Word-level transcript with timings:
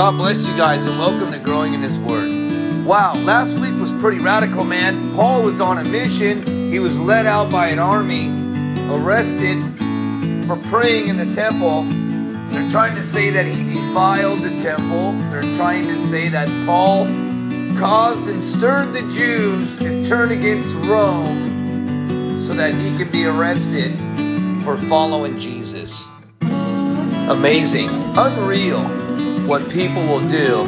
God 0.00 0.16
bless 0.16 0.48
you 0.48 0.56
guys 0.56 0.86
and 0.86 0.98
welcome 0.98 1.30
to 1.30 1.38
Growing 1.38 1.74
in 1.74 1.82
His 1.82 1.98
Word. 1.98 2.86
Wow, 2.86 3.16
last 3.16 3.58
week 3.58 3.74
was 3.78 3.92
pretty 3.92 4.18
radical, 4.18 4.64
man. 4.64 5.14
Paul 5.14 5.42
was 5.42 5.60
on 5.60 5.76
a 5.76 5.84
mission. 5.84 6.42
He 6.72 6.78
was 6.78 6.98
led 6.98 7.26
out 7.26 7.52
by 7.52 7.68
an 7.68 7.78
army, 7.78 8.28
arrested 8.90 9.58
for 10.46 10.56
praying 10.70 11.08
in 11.08 11.18
the 11.18 11.30
temple. 11.30 11.82
They're 12.50 12.70
trying 12.70 12.96
to 12.96 13.04
say 13.04 13.28
that 13.28 13.44
he 13.44 13.62
defiled 13.62 14.40
the 14.40 14.56
temple. 14.62 15.12
They're 15.30 15.54
trying 15.54 15.84
to 15.88 15.98
say 15.98 16.30
that 16.30 16.48
Paul 16.64 17.04
caused 17.78 18.26
and 18.30 18.42
stirred 18.42 18.94
the 18.94 19.02
Jews 19.10 19.76
to 19.80 20.02
turn 20.06 20.30
against 20.30 20.76
Rome 20.76 22.08
so 22.40 22.54
that 22.54 22.72
he 22.72 22.96
could 22.96 23.12
be 23.12 23.26
arrested 23.26 23.94
for 24.64 24.78
following 24.78 25.38
Jesus. 25.38 26.08
Amazing, 26.40 27.90
unreal 28.16 28.99
what 29.50 29.68
people 29.68 30.00
will 30.06 30.20
do, 30.28 30.64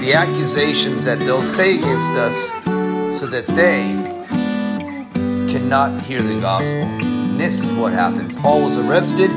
the 0.00 0.12
accusations 0.12 1.04
that 1.04 1.20
they'll 1.20 1.40
say 1.40 1.78
against 1.78 2.14
us 2.14 2.48
so 3.16 3.28
that 3.28 3.46
they 3.46 3.92
cannot 5.52 6.02
hear 6.02 6.20
the 6.20 6.40
gospel. 6.40 6.82
And 6.82 7.38
this 7.38 7.62
is 7.62 7.70
what 7.70 7.92
happened. 7.92 8.36
Paul 8.38 8.64
was 8.64 8.76
arrested. 8.76 9.30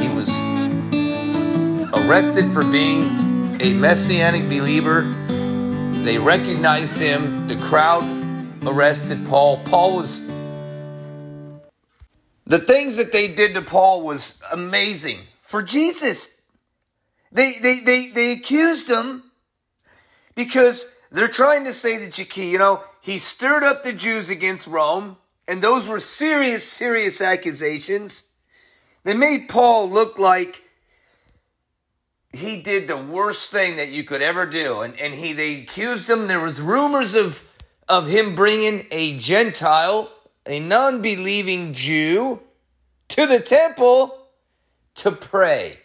He 0.00 0.08
was 0.08 0.30
arrested 1.92 2.54
for 2.54 2.64
being 2.64 3.60
a 3.60 3.74
messianic 3.74 4.44
believer. 4.44 5.02
They 6.02 6.16
recognized 6.16 6.96
him. 6.96 7.46
The 7.48 7.56
crowd 7.56 8.02
arrested 8.66 9.26
Paul. 9.26 9.58
Paul 9.58 9.96
was 9.96 10.26
the 12.46 12.58
things 12.58 12.96
that 12.96 13.12
they 13.12 13.28
did 13.28 13.54
to 13.56 13.60
Paul 13.60 14.00
was 14.00 14.40
amazing 14.50 15.18
for 15.42 15.62
Jesus. 15.62 16.41
They, 17.32 17.52
they, 17.62 17.80
they, 17.80 18.08
they 18.08 18.32
accused 18.32 18.90
him 18.90 19.24
because 20.34 20.94
they're 21.10 21.28
trying 21.28 21.64
to 21.64 21.72
say 21.72 21.96
that 21.96 22.36
you 22.36 22.58
know, 22.58 22.84
he 23.00 23.18
stirred 23.18 23.64
up 23.64 23.82
the 23.82 23.92
Jews 23.92 24.28
against 24.28 24.66
Rome, 24.66 25.16
and 25.48 25.60
those 25.60 25.88
were 25.88 25.98
serious, 25.98 26.62
serious 26.64 27.20
accusations. 27.20 28.32
They 29.04 29.14
made 29.14 29.48
Paul 29.48 29.90
look 29.90 30.18
like 30.18 30.62
he 32.32 32.62
did 32.62 32.88
the 32.88 32.96
worst 32.96 33.50
thing 33.50 33.76
that 33.76 33.90
you 33.90 34.04
could 34.04 34.22
ever 34.22 34.46
do. 34.46 34.80
And, 34.80 34.98
and 34.98 35.14
he, 35.14 35.32
they 35.32 35.60
accused 35.60 36.08
him. 36.08 36.28
There 36.28 36.40
was 36.40 36.60
rumors 36.60 37.14
of, 37.14 37.46
of 37.88 38.08
him 38.08 38.34
bringing 38.34 38.86
a 38.90 39.18
Gentile, 39.18 40.10
a 40.46 40.60
non-believing 40.60 41.74
Jew 41.74 42.40
to 43.08 43.26
the 43.26 43.40
temple 43.40 44.16
to 44.96 45.12
pray. 45.12 45.78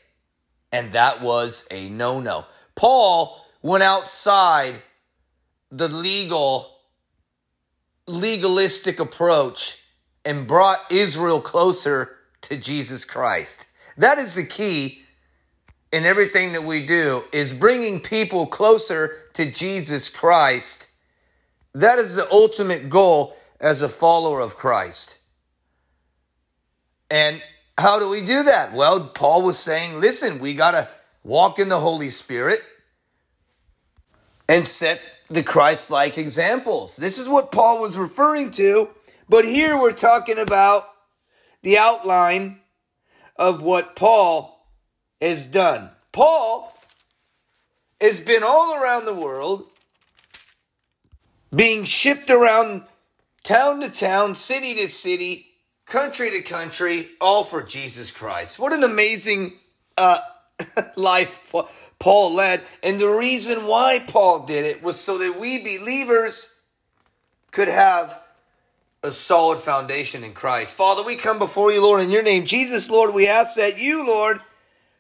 And 0.72 0.92
that 0.94 1.22
was 1.22 1.68
a 1.72 1.90
no 1.90 2.20
no. 2.20 2.46
Paul 2.76 3.42
went 3.62 3.84
outside 3.84 4.76
the 5.72 5.88
legal, 5.88 6.72
legalistic 8.08 9.00
approach 9.00 9.84
and 10.24 10.48
brought 10.48 10.80
Israel 10.92 11.42
closer 11.42 12.18
to 12.42 12.58
Jesus 12.58 13.06
Christ. 13.06 13.68
That 13.98 14.18
is 14.18 14.36
the 14.36 14.46
key 14.46 15.04
in 15.92 16.06
everything 16.06 16.52
that 16.52 16.64
we 16.64 16.86
do 16.86 17.24
is 17.32 17.54
bringing 17.54 18.00
people 18.00 18.46
closer 18.46 19.24
to 19.34 19.50
Jesus 19.50 20.10
Christ. 20.10 20.90
That 21.74 22.00
is 22.00 22.16
the 22.16 22.30
ultimate 22.32 22.90
goal 22.90 23.38
as 23.60 23.82
a 23.82 23.90
follower 23.90 24.40
of 24.40 24.58
Christ. 24.58 25.20
And 27.10 27.42
how 27.78 28.00
do 28.00 28.10
we 28.10 28.22
do 28.22 28.44
that? 28.44 28.74
Well, 28.74 29.06
Paul 29.06 29.44
was 29.44 29.60
saying, 29.60 30.00
listen, 30.00 30.40
we 30.40 30.54
got 30.54 30.72
to 30.72 30.90
walk 31.24 31.60
in 31.60 31.70
the 31.70 31.80
Holy 31.80 32.10
Spirit 32.10 32.60
and 34.50 34.66
set 34.66 35.02
the 35.30 35.44
Christ 35.44 35.92
like 35.92 36.18
examples. 36.18 36.98
This 36.98 37.20
is 37.20 37.28
what 37.28 37.52
Paul 37.52 37.82
was 37.82 37.98
referring 37.98 38.50
to. 38.52 38.90
But 39.30 39.46
here 39.46 39.78
we're 39.78 39.92
talking 39.92 40.40
about 40.40 40.86
the 41.62 41.78
outline 41.78 42.60
of 43.36 43.62
what 43.62 43.96
Paul 43.96 44.66
has 45.22 45.46
done. 45.46 45.90
Paul 46.12 46.74
has 48.00 48.20
been 48.20 48.44
all 48.44 48.76
around 48.76 49.06
the 49.06 49.14
world, 49.14 49.70
being 51.54 51.84
shipped 51.84 52.30
around 52.30 52.84
town 53.44 53.82
to 53.82 53.90
town, 53.90 54.36
city 54.36 54.76
to 54.76 54.90
city, 54.90 55.47
country 55.88 56.32
to 56.32 56.42
country, 56.42 57.10
all 57.20 57.44
for 57.44 57.64
Jesus 57.64 58.12
Christ. 58.12 58.60
What 58.60 58.74
an 58.74 58.84
amazing 58.84 59.54
uh, 59.98 60.20
life 60.96 61.54
Paul 61.98 62.36
led. 62.36 62.62
And 62.84 63.00
the 63.00 63.10
reason 63.10 63.66
why 63.66 64.04
Paul 64.06 64.46
did 64.46 64.66
it 64.66 64.84
was 64.84 65.00
so 65.00 65.18
that 65.18 65.40
we 65.40 65.58
believers 65.58 66.54
could 67.52 67.70
have 67.70 68.22
a 69.02 69.12
solid 69.12 69.60
foundation 69.60 70.24
in 70.24 70.34
Christ. 70.34 70.74
Father, 70.74 71.04
we 71.04 71.16
come 71.16 71.40
before 71.40 71.72
you, 71.72 71.82
Lord, 71.82 72.02
in 72.02 72.12
your 72.12 72.24
name. 72.24 72.46
Jesus, 72.46 72.90
Lord, 72.90 73.14
we 73.14 73.28
ask 73.28 73.56
that 73.56 73.78
you, 73.78 74.06
Lord, 74.06 74.42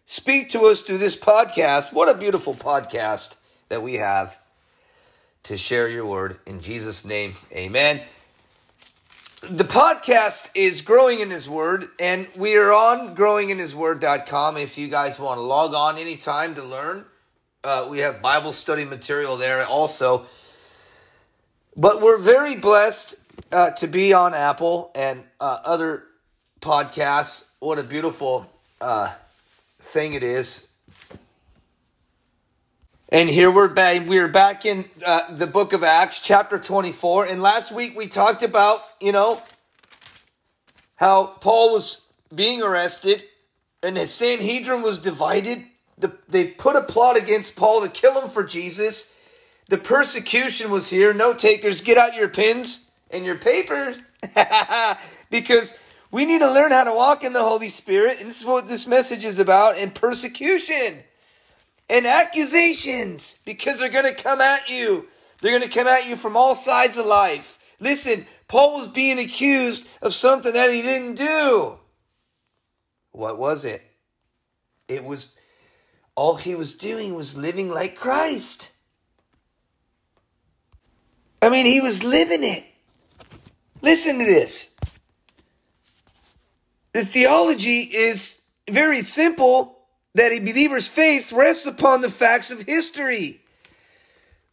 speak 0.06 0.52
to 0.52 0.62
us 0.68 0.82
through 0.82 1.00
this 1.00 1.16
podcast. 1.16 1.92
What 1.92 2.08
a 2.08 2.18
beautiful 2.18 2.54
podcast 2.54 3.36
that 3.70 3.84
we 3.84 3.96
have 3.96 4.40
to 5.44 5.58
share 5.58 5.90
your 5.90 6.06
word. 6.06 6.38
In 6.46 6.62
Jesus' 6.62 7.04
name, 7.04 7.34
amen 7.52 8.02
the 9.50 9.64
podcast 9.64 10.52
is 10.56 10.82
Growing 10.82 11.20
in 11.20 11.30
His 11.30 11.48
Word, 11.48 11.88
and 12.00 12.28
we 12.36 12.58
are 12.58 12.72
on 12.74 13.16
growinginhisword.com. 13.16 14.58
If 14.58 14.78
you 14.78 14.90
guys 14.90 15.20
want 15.20 15.38
to 15.38 15.42
log 15.42 15.74
on 15.74 15.98
anytime 15.98 16.56
to 16.56 16.64
learn, 16.64 17.06
uh, 17.64 17.88
we 17.90 18.00
have 18.00 18.22
Bible 18.22 18.52
study 18.52 18.84
material 18.84 19.38
there 19.38 19.66
also. 19.66 20.26
But 21.78 22.02
we're 22.02 22.18
very 22.18 22.56
blessed 22.56 23.16
uh, 23.52 23.72
to 23.72 23.88
be 23.88 24.14
on 24.14 24.34
Apple 24.34 24.92
and 24.96 25.24
uh, 25.40 25.60
other 25.64 26.04
podcasts. 26.60 27.52
What 27.60 27.80
a 27.80 27.84
beautiful 27.84 28.52
uh, 28.82 29.14
thing 29.80 30.14
it 30.14 30.24
is 30.24 30.72
and 33.10 33.30
here 33.30 33.50
we're 33.50 33.70
back. 33.70 34.06
We're 34.06 34.28
back 34.28 34.66
in 34.66 34.84
uh, 35.06 35.34
the 35.34 35.48
book 35.48 35.72
of 35.72 35.82
Acts, 35.82 36.20
chapter 36.20 36.60
24. 36.60 37.28
And 37.28 37.42
last 37.42 37.72
week 37.72 37.96
we 37.96 38.08
talked 38.08 38.44
about, 38.44 38.84
you 39.00 39.14
know, 39.14 39.42
how 40.96 41.26
Paul 41.26 41.72
was 41.72 42.12
being 42.36 42.62
arrested 42.62 43.24
and 43.82 43.96
the 43.96 44.10
Sanhedrin 44.10 44.82
was 44.82 45.00
divided. 45.00 45.64
The, 45.98 46.18
they 46.28 46.48
put 46.48 46.76
a 46.76 46.82
plot 46.82 47.18
against 47.18 47.56
Paul 47.56 47.82
to 47.82 47.90
kill 47.90 48.22
him 48.22 48.30
for 48.30 48.44
Jesus. 48.44 49.18
The 49.70 49.78
persecution 49.78 50.70
was 50.70 50.90
here. 50.90 51.14
No 51.14 51.34
takers, 51.34 51.80
get 51.80 51.98
out 51.98 52.16
your 52.16 52.28
pens 52.28 52.92
and 53.10 53.26
your 53.26 53.38
papers 53.38 54.02
because 55.30 55.82
we 56.12 56.26
need 56.26 56.40
to 56.40 56.52
learn 56.52 56.72
how 56.72 56.84
to 56.84 56.94
walk 56.94 57.24
in 57.24 57.32
the 57.32 57.44
Holy 57.44 57.70
Spirit. 57.70 58.20
And 58.20 58.28
this 58.28 58.42
is 58.42 58.46
what 58.46 58.68
this 58.68 58.86
message 58.86 59.24
is 59.24 59.40
about 59.40 59.78
and 59.78 59.96
persecution 59.96 61.04
and 61.90 62.06
accusations 62.06 63.40
because 63.46 63.80
they're 63.80 63.90
going 63.90 64.14
to 64.14 64.24
come 64.24 64.42
at 64.42 64.70
you. 64.70 65.08
They're 65.42 65.58
going 65.58 65.70
to 65.70 65.76
come 65.76 65.88
at 65.88 66.08
you 66.08 66.16
from 66.16 66.36
all 66.36 66.56
sides 66.56 66.98
of 66.98 67.06
life. 67.06 67.60
Listen, 67.80 68.26
Paul 68.48 68.78
was 68.78 68.88
being 68.88 69.20
accused 69.20 69.88
of 70.02 70.14
something 70.14 70.54
that 70.54 70.74
he 70.74 70.82
didn't 70.82 71.16
do. 71.16 71.78
What 73.12 73.38
was 73.38 73.66
it? 73.66 73.82
It 74.88 75.04
was 75.04 75.38
all 76.16 76.36
he 76.36 76.56
was 76.56 76.74
doing 76.76 77.14
was 77.14 77.38
living 77.38 77.70
like 77.70 77.96
Christ. 77.96 78.72
I 81.42 81.50
mean, 81.50 81.66
he 81.66 81.80
was 81.80 82.04
living 82.04 82.44
it. 82.44 82.66
Listen 83.82 84.18
to 84.20 84.26
this. 84.26 84.76
The 86.94 87.06
theology 87.06 87.82
is 87.82 88.42
very 88.68 89.02
simple 89.02 89.77
that 90.16 90.32
a 90.32 90.40
believer's 90.40 90.88
faith 90.88 91.32
rests 91.32 91.66
upon 91.66 92.02
the 92.02 92.10
facts 92.10 92.52
of 92.52 92.62
history. 92.62 93.42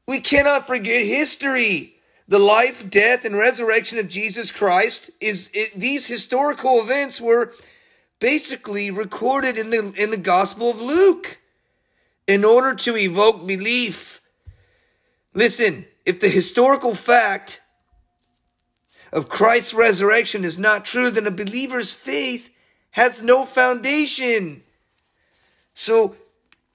We 0.06 0.20
cannot 0.20 0.66
forget 0.66 1.06
history. 1.06 1.94
The 2.28 2.38
life, 2.38 2.88
death, 2.88 3.24
and 3.24 3.36
resurrection 3.36 3.98
of 3.98 4.08
Jesus 4.08 4.50
Christ 4.50 5.10
is 5.20 5.50
it, 5.52 5.78
these 5.78 6.06
historical 6.06 6.80
events 6.80 7.20
were 7.20 7.52
basically 8.18 8.90
recorded 8.90 9.58
in 9.58 9.70
the 9.70 9.92
in 9.96 10.10
the 10.10 10.16
Gospel 10.16 10.70
of 10.70 10.80
Luke 10.80 11.38
in 12.26 12.44
order 12.44 12.74
to 12.74 12.96
evoke 12.96 13.46
belief. 13.46 14.22
Listen, 15.34 15.86
if 16.06 16.20
the 16.20 16.28
historical 16.28 16.94
fact 16.94 17.60
of 19.12 19.28
Christ's 19.28 19.74
resurrection 19.74 20.44
is 20.44 20.58
not 20.58 20.84
true, 20.84 21.10
then 21.10 21.26
a 21.26 21.30
believer's 21.30 21.94
faith 21.94 22.50
has 22.92 23.22
no 23.22 23.44
foundation. 23.44 24.62
So, 25.74 26.16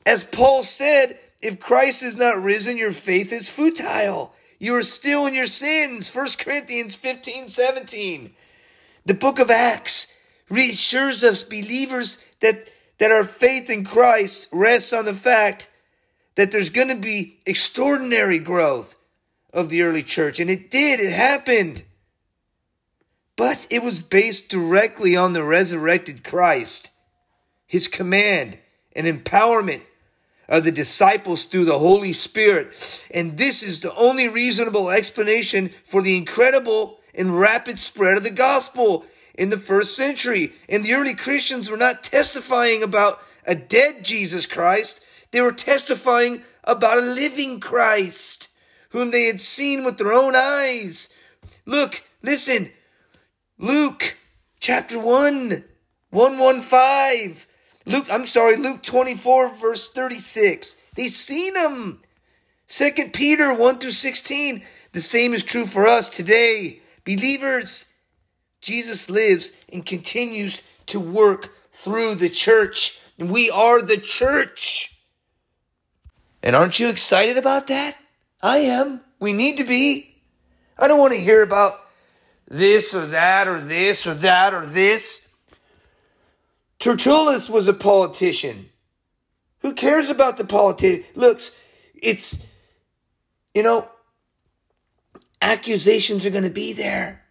as 0.06 0.24
Paul 0.24 0.64
said, 0.64 1.18
if 1.42 1.60
Christ 1.60 2.04
is 2.04 2.18
not 2.18 2.42
risen, 2.42 2.78
your 2.78 2.92
faith 2.92 3.32
is 3.32 3.50
futile. 3.50 4.34
You 4.60 4.76
are 4.76 4.84
still 4.84 5.26
in 5.26 5.34
your 5.34 5.48
sins. 5.48 6.14
1 6.14 6.28
Corinthians 6.38 6.96
15 6.96 7.48
17. 7.48 8.34
The 9.06 9.14
book 9.14 9.40
of 9.40 9.50
Acts 9.50 10.14
reassures 10.50 11.24
us, 11.24 11.44
believers, 11.44 12.24
that, 12.42 12.70
that 12.98 13.12
our 13.12 13.24
faith 13.24 13.70
in 13.70 13.86
Christ 13.86 14.50
rests 14.52 14.92
on 14.92 15.06
the 15.06 15.14
fact 15.14 15.70
that 16.36 16.52
there's 16.52 16.70
going 16.70 16.90
to 16.90 16.96
be 16.96 17.40
extraordinary 17.46 18.40
growth 18.40 18.96
of 19.54 19.70
the 19.70 19.82
early 19.84 20.04
church. 20.04 20.40
And 20.40 20.50
it 20.50 20.70
did, 20.70 21.00
it 21.00 21.14
happened. 21.14 21.84
But 23.36 23.68
it 23.72 23.82
was 23.82 24.00
based 24.00 24.50
directly 24.50 25.16
on 25.16 25.32
the 25.32 25.44
resurrected 25.44 26.26
Christ, 26.26 26.92
his 27.66 27.88
command 27.88 28.60
and 28.96 29.08
empowerment 29.08 29.82
of 30.48 30.64
the 30.64 30.72
disciples 30.72 31.46
through 31.46 31.66
the 31.66 31.80
Holy 31.80 32.12
Spirit. 32.12 33.02
And 33.14 33.38
this 33.38 33.62
is 33.64 33.80
the 33.80 33.96
only 33.96 34.28
reasonable 34.28 34.90
explanation 34.90 35.70
for 35.86 36.02
the 36.02 36.18
incredible 36.18 37.00
and 37.14 37.40
rapid 37.40 37.78
spread 37.78 38.18
of 38.18 38.24
the 38.24 38.32
gospel 38.32 39.06
in 39.36 39.50
the 39.50 39.58
first 39.58 39.96
century. 39.96 40.54
And 40.68 40.84
the 40.84 40.94
early 40.94 41.14
Christians 41.14 41.70
were 41.70 41.78
not 41.78 42.04
testifying 42.04 42.84
about 42.84 43.20
a 43.46 43.56
dead 43.56 44.04
Jesus 44.04 44.46
Christ, 44.46 45.02
they 45.32 45.42
were 45.42 45.52
testifying 45.52 46.42
about 46.64 46.98
a 46.98 47.02
living 47.02 47.60
Christ 47.60 48.50
whom 48.90 49.12
they 49.12 49.26
had 49.26 49.40
seen 49.40 49.84
with 49.84 49.98
their 49.98 50.14
own 50.14 50.36
eyes. 50.36 51.14
Look, 51.66 52.04
listen, 52.22 52.72
Luke 53.58 54.18
chapter 54.60 55.00
1, 55.00 55.64
115. 56.10 57.49
Luke, 57.90 58.06
I'm 58.12 58.28
sorry, 58.28 58.56
Luke 58.56 58.84
24, 58.84 59.56
verse 59.56 59.92
36. 59.92 60.78
They've 60.94 61.12
seen 61.12 61.56
him. 61.56 62.02
Second 62.68 63.14
Peter 63.14 63.52
1 63.52 63.80
through 63.80 63.92
16. 63.92 64.64
The 64.92 65.02
same 65.02 65.34
is 65.34 65.42
true 65.42 65.66
for 65.66 65.88
us 65.88 66.08
today. 66.08 66.82
Believers, 67.04 67.92
Jesus 68.62 69.10
lives 69.10 69.54
and 69.74 69.84
continues 69.84 70.62
to 70.86 71.00
work 71.00 71.50
through 71.72 72.16
the 72.16 72.30
church. 72.30 73.00
And 73.18 73.32
we 73.32 73.50
are 73.50 73.82
the 73.82 73.98
church. 73.98 74.96
And 76.44 76.56
aren't 76.56 76.80
you 76.80 76.90
excited 76.90 77.38
about 77.38 77.68
that? 77.68 77.98
I 78.40 78.58
am. 78.58 79.02
We 79.20 79.34
need 79.34 79.58
to 79.58 79.66
be. 79.66 80.16
I 80.78 80.88
don't 80.88 81.00
want 81.00 81.14
to 81.14 81.20
hear 81.20 81.42
about 81.42 81.74
this 82.48 82.94
or 82.94 83.08
that 83.08 83.48
or 83.48 83.60
this 83.60 84.06
or 84.06 84.14
that 84.14 84.54
or 84.54 84.66
this. 84.66 85.29
Tertullus 86.80 87.50
was 87.50 87.68
a 87.68 87.74
politician. 87.74 88.70
Who 89.60 89.74
cares 89.74 90.10
about 90.10 90.38
the 90.38 90.46
politician? 90.46 91.04
Looks, 91.14 91.52
it's, 91.94 92.46
you 93.54 93.64
know, 93.64 93.90
accusations 95.42 96.26
are 96.26 96.30
going 96.32 96.44
to 96.44 96.50
be 96.50 96.74
there. 96.74 97.26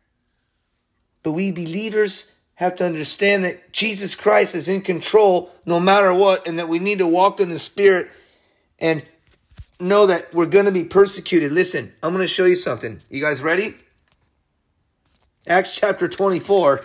But 1.23 1.33
we 1.33 1.51
believers 1.51 2.35
have 2.55 2.77
to 2.77 2.85
understand 2.85 3.45
that 3.45 3.73
Jesus 3.73 4.15
Christ 4.15 4.55
is 4.55 4.69
in 4.69 4.83
control 4.83 5.51
no 5.65 5.79
matter 5.79 6.13
what, 6.13 6.47
and 6.47 6.59
that 6.59 6.69
we 6.69 6.79
need 6.79 6.99
to 6.99 7.07
walk 7.07 7.41
in 7.41 7.51
the 7.51 7.59
Spirit 7.59 8.11
and 8.79 9.03
know 9.81 10.07
that 10.07 10.35
we're 10.35 10.47
going 10.47 10.65
to 10.65 10.73
be 10.73 10.85
persecuted. 10.85 11.53
Listen, 11.53 11.93
I'm 12.03 12.13
going 12.13 12.25
to 12.25 12.29
show 12.29 12.47
you 12.47 12.57
something. 12.57 13.01
You 13.11 13.23
guys 13.23 13.43
ready? 13.43 13.75
Acts 15.47 15.77
chapter 15.77 16.09
24, 16.09 16.83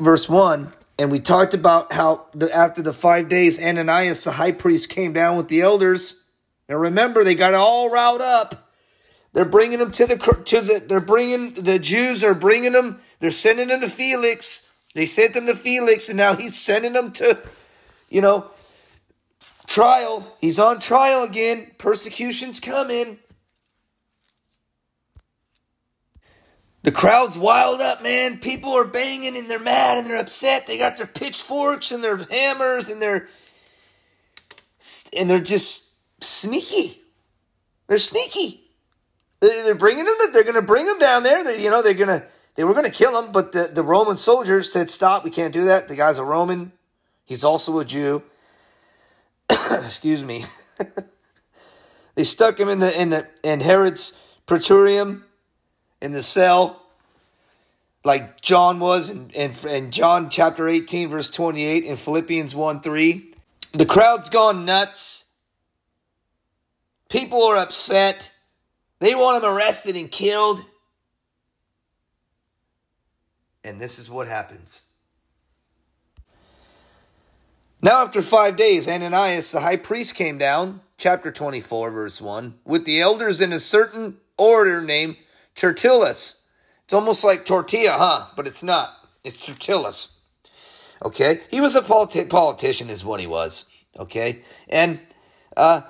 verse 0.00 0.28
1. 0.28 0.72
And 0.98 1.10
we 1.10 1.20
talked 1.20 1.54
about 1.54 1.92
how 1.92 2.26
the, 2.34 2.54
after 2.54 2.82
the 2.82 2.92
five 2.92 3.28
days, 3.28 3.62
Ananias, 3.62 4.24
the 4.24 4.32
high 4.32 4.52
priest, 4.52 4.90
came 4.90 5.12
down 5.12 5.36
with 5.36 5.48
the 5.48 5.62
elders. 5.62 6.24
Now 6.68 6.76
remember, 6.76 7.24
they 7.24 7.34
got 7.34 7.54
all 7.54 7.90
riled 7.90 8.20
up. 8.20 8.68
They're 9.32 9.44
bringing 9.44 9.78
them 9.78 9.92
to 9.92 10.06
the 10.06 10.16
to 10.16 10.60
the. 10.60 10.84
They're 10.86 11.00
bringing 11.00 11.54
the 11.54 11.78
Jews 11.78 12.24
are 12.24 12.34
bringing 12.34 12.72
them. 12.72 13.00
They're 13.20 13.30
sending 13.30 13.68
them 13.68 13.80
to 13.80 13.88
Felix. 13.88 14.68
They 14.94 15.06
sent 15.06 15.34
them 15.34 15.46
to 15.46 15.54
Felix, 15.54 16.08
and 16.08 16.18
now 16.18 16.34
he's 16.34 16.58
sending 16.58 16.94
them 16.94 17.12
to, 17.12 17.38
you 18.08 18.20
know, 18.20 18.50
Trial. 19.70 20.36
He's 20.40 20.58
on 20.58 20.80
trial 20.80 21.22
again. 21.22 21.70
Persecution's 21.78 22.58
coming. 22.58 23.20
The 26.82 26.92
crowd's 26.92 27.36
wild 27.36 27.80
up, 27.80 28.02
man. 28.02 28.38
People 28.38 28.72
are 28.72 28.86
banging 28.86 29.36
and 29.36 29.50
they're 29.50 29.58
mad 29.58 29.98
and 29.98 30.06
they're 30.06 30.20
upset. 30.20 30.66
They 30.66 30.78
got 30.78 30.96
their 30.96 31.06
pitchforks 31.06 31.92
and 31.92 32.02
their 32.02 32.16
hammers 32.16 32.88
and 32.88 33.02
they're 33.02 33.28
and 35.14 35.28
they're 35.28 35.40
just 35.40 35.94
sneaky. 36.22 36.98
They're 37.88 37.98
sneaky. 37.98 38.60
They're 39.40 39.74
bringing 39.74 40.04
them. 40.04 40.14
They're 40.32 40.44
going 40.44 40.54
to 40.54 40.62
bring 40.62 40.86
them 40.86 40.98
down 40.98 41.22
there. 41.22 41.44
They're, 41.44 41.56
you 41.56 41.70
know, 41.70 41.82
they're 41.82 41.94
going 41.94 42.20
to. 42.20 42.24
They 42.56 42.64
were 42.64 42.74
going 42.74 42.84
to 42.84 42.90
kill 42.90 43.22
him, 43.22 43.32
but 43.32 43.52
the, 43.52 43.70
the 43.72 43.82
Roman 43.82 44.16
soldiers 44.16 44.70
said, 44.72 44.90
"Stop! 44.90 45.24
We 45.24 45.30
can't 45.30 45.52
do 45.52 45.64
that." 45.64 45.88
The 45.88 45.96
guy's 45.96 46.18
a 46.18 46.24
Roman. 46.24 46.72
He's 47.24 47.44
also 47.44 47.78
a 47.78 47.84
Jew. 47.84 48.22
excuse 49.70 50.22
me. 50.22 50.44
they 52.16 52.24
stuck 52.24 52.58
him 52.58 52.68
in 52.68 52.80
the 52.80 53.00
in 53.00 53.10
the 53.10 53.26
in 53.42 53.60
Herod's 53.60 54.20
praetorium 54.46 55.24
in 56.00 56.12
the 56.12 56.22
cell 56.22 56.80
like 58.04 58.40
John 58.40 58.80
was 58.80 59.10
in, 59.10 59.30
in, 59.30 59.52
in 59.68 59.90
John 59.90 60.30
chapter 60.30 60.68
18 60.68 61.08
verse 61.08 61.30
28 61.30 61.84
in 61.84 61.96
Philippians 61.96 62.54
1 62.54 62.80
3. 62.80 63.32
The 63.72 63.86
crowd's 63.86 64.28
gone 64.28 64.64
nuts. 64.64 65.26
People 67.08 67.44
are 67.44 67.56
upset. 67.56 68.32
They 69.00 69.14
want 69.14 69.42
him 69.42 69.50
arrested 69.50 69.96
and 69.96 70.10
killed. 70.10 70.64
And 73.62 73.80
this 73.80 73.98
is 73.98 74.08
what 74.08 74.28
happens. 74.28 74.90
Now, 77.82 78.02
after 78.02 78.20
five 78.20 78.56
days, 78.56 78.86
Ananias 78.88 79.52
the 79.52 79.60
high 79.60 79.76
priest 79.76 80.14
came 80.14 80.36
down, 80.36 80.82
chapter 80.98 81.32
24, 81.32 81.90
verse 81.90 82.20
1, 82.20 82.54
with 82.64 82.84
the 82.84 83.00
elders 83.00 83.40
in 83.40 83.52
a 83.52 83.58
certain 83.58 84.18
order 84.36 84.82
named 84.82 85.16
Tertullus. 85.54 86.42
It's 86.84 86.94
almost 86.94 87.24
like 87.24 87.44
tortilla, 87.44 87.92
huh? 87.92 88.26
But 88.36 88.46
it's 88.46 88.62
not. 88.62 88.94
It's 89.24 89.46
Tertullus. 89.46 90.20
Okay? 91.02 91.40
He 91.50 91.60
was 91.60 91.76
a 91.76 91.82
politi- 91.82 92.28
politician, 92.28 92.88
is 92.90 93.04
what 93.04 93.20
he 93.20 93.26
was. 93.26 93.64
Okay? 93.98 94.40
And 94.68 95.00
uh, 95.56 95.82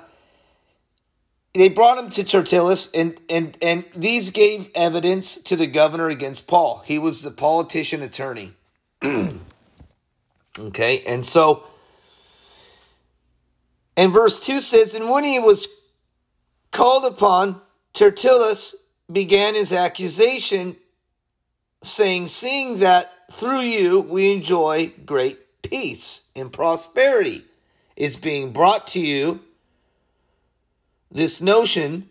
they 1.55 1.69
brought 1.69 1.99
him 1.99 2.11
to 2.11 2.25
Tertullus, 2.25 2.91
and, 2.95 3.21
and, 3.29 3.57
and 3.63 3.85
these 3.95 4.31
gave 4.31 4.71
evidence 4.75 5.37
to 5.43 5.57
the 5.57 5.67
governor 5.67 6.09
against 6.09 6.47
Paul. 6.47 6.83
He 6.85 6.99
was 6.99 7.23
the 7.23 7.31
politician 7.31 8.03
attorney. 8.03 8.53
okay? 10.59 11.01
And 11.07 11.25
so 11.25 11.65
and 14.01 14.15
verse 14.15 14.41
2 14.41 14.63
says, 14.63 14.95
And 14.95 15.11
when 15.11 15.25
he 15.25 15.39
was 15.39 15.69
called 16.71 17.05
upon, 17.05 17.61
Tertullus 17.93 18.75
began 19.11 19.55
his 19.55 19.73
accusation, 19.73 20.77
saying, 21.83 22.27
Seeing 22.27 22.79
that 22.81 23.13
through 23.33 23.61
you 23.61 24.01
we 24.01 24.33
enjoy 24.33 24.93
great 25.05 25.63
peace 25.63 26.29
and 26.35 26.53
prosperity 26.53 27.45
is 27.97 28.17
being 28.17 28.53
brought 28.53 28.87
to 28.89 29.01
you. 29.01 29.41
This 31.11 31.41
notion 31.41 32.09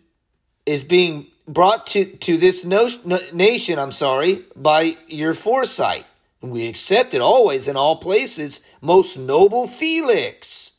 is 0.66 0.84
being 0.84 1.26
brought 1.48 1.86
to, 1.88 2.04
to 2.04 2.36
this 2.36 2.64
no, 2.64 2.88
nation, 3.32 3.78
I'm 3.78 3.92
sorry, 3.92 4.44
by 4.54 4.96
your 5.08 5.34
foresight. 5.34 6.04
And 6.42 6.50
we 6.50 6.68
accept 6.68 7.12
it 7.12 7.20
always 7.20 7.68
in 7.68 7.76
all 7.76 7.96
places, 7.96 8.66
most 8.80 9.18
noble 9.18 9.66
Felix 9.66 10.72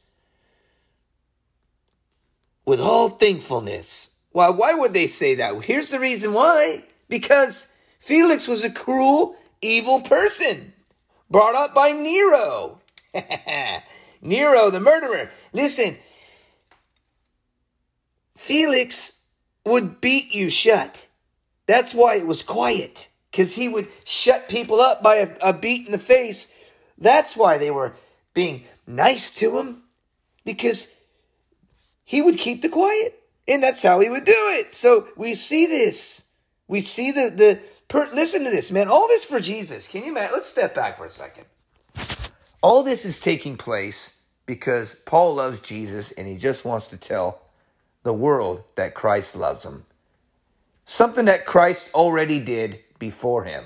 with 2.65 2.79
all 2.79 3.09
thankfulness. 3.09 4.10
Why, 4.31 4.49
why 4.49 4.73
would 4.73 4.93
they 4.93 5.07
say 5.07 5.35
that? 5.35 5.63
Here's 5.63 5.89
the 5.89 5.99
reason 5.99 6.33
why. 6.33 6.83
Because 7.09 7.75
Felix 7.99 8.47
was 8.47 8.63
a 8.63 8.71
cruel, 8.71 9.35
evil 9.61 10.01
person 10.01 10.73
brought 11.29 11.55
up 11.55 11.73
by 11.73 11.91
Nero. 11.91 12.79
Nero, 14.21 14.69
the 14.69 14.79
murderer. 14.79 15.31
Listen, 15.53 15.97
Felix 18.35 19.25
would 19.65 20.01
beat 20.01 20.33
you 20.33 20.49
shut. 20.49 21.07
That's 21.67 21.93
why 21.93 22.15
it 22.15 22.27
was 22.27 22.43
quiet, 22.43 23.07
because 23.31 23.55
he 23.55 23.69
would 23.69 23.87
shut 24.03 24.49
people 24.49 24.81
up 24.81 25.01
by 25.01 25.15
a, 25.15 25.29
a 25.41 25.53
beat 25.53 25.85
in 25.85 25.91
the 25.91 25.97
face. 25.97 26.53
That's 26.97 27.37
why 27.37 27.57
they 27.57 27.71
were 27.71 27.93
being 28.33 28.63
nice 28.85 29.31
to 29.31 29.57
him, 29.57 29.83
because 30.43 30.93
he 32.03 32.21
would 32.21 32.37
keep 32.37 32.61
the 32.61 32.69
quiet. 32.69 33.20
And 33.51 33.61
that's 33.61 33.83
how 33.83 33.99
he 33.99 34.09
would 34.09 34.25
do 34.25 34.33
it. 34.35 34.69
So 34.69 35.07
we 35.17 35.35
see 35.35 35.65
this. 35.65 36.29
We 36.67 36.79
see 36.79 37.11
the, 37.11 37.29
the, 37.29 37.59
per, 37.89 38.09
listen 38.13 38.43
to 38.45 38.49
this, 38.49 38.71
man. 38.71 38.87
All 38.87 39.07
this 39.07 39.25
for 39.25 39.39
Jesus. 39.39 39.87
Can 39.87 40.03
you 40.03 40.11
imagine? 40.11 40.31
Let's 40.33 40.47
step 40.47 40.73
back 40.73 40.97
for 40.97 41.05
a 41.05 41.09
second. 41.09 41.45
All 42.61 42.83
this 42.83 43.05
is 43.05 43.19
taking 43.19 43.57
place 43.57 44.17
because 44.45 44.95
Paul 44.95 45.35
loves 45.35 45.59
Jesus 45.59 46.11
and 46.13 46.27
he 46.27 46.37
just 46.37 46.63
wants 46.63 46.87
to 46.89 46.97
tell 46.97 47.41
the 48.03 48.13
world 48.13 48.63
that 48.75 48.93
Christ 48.93 49.35
loves 49.35 49.65
him. 49.65 49.85
Something 50.85 51.25
that 51.25 51.45
Christ 51.45 51.93
already 51.93 52.39
did 52.39 52.79
before 52.99 53.43
him. 53.43 53.65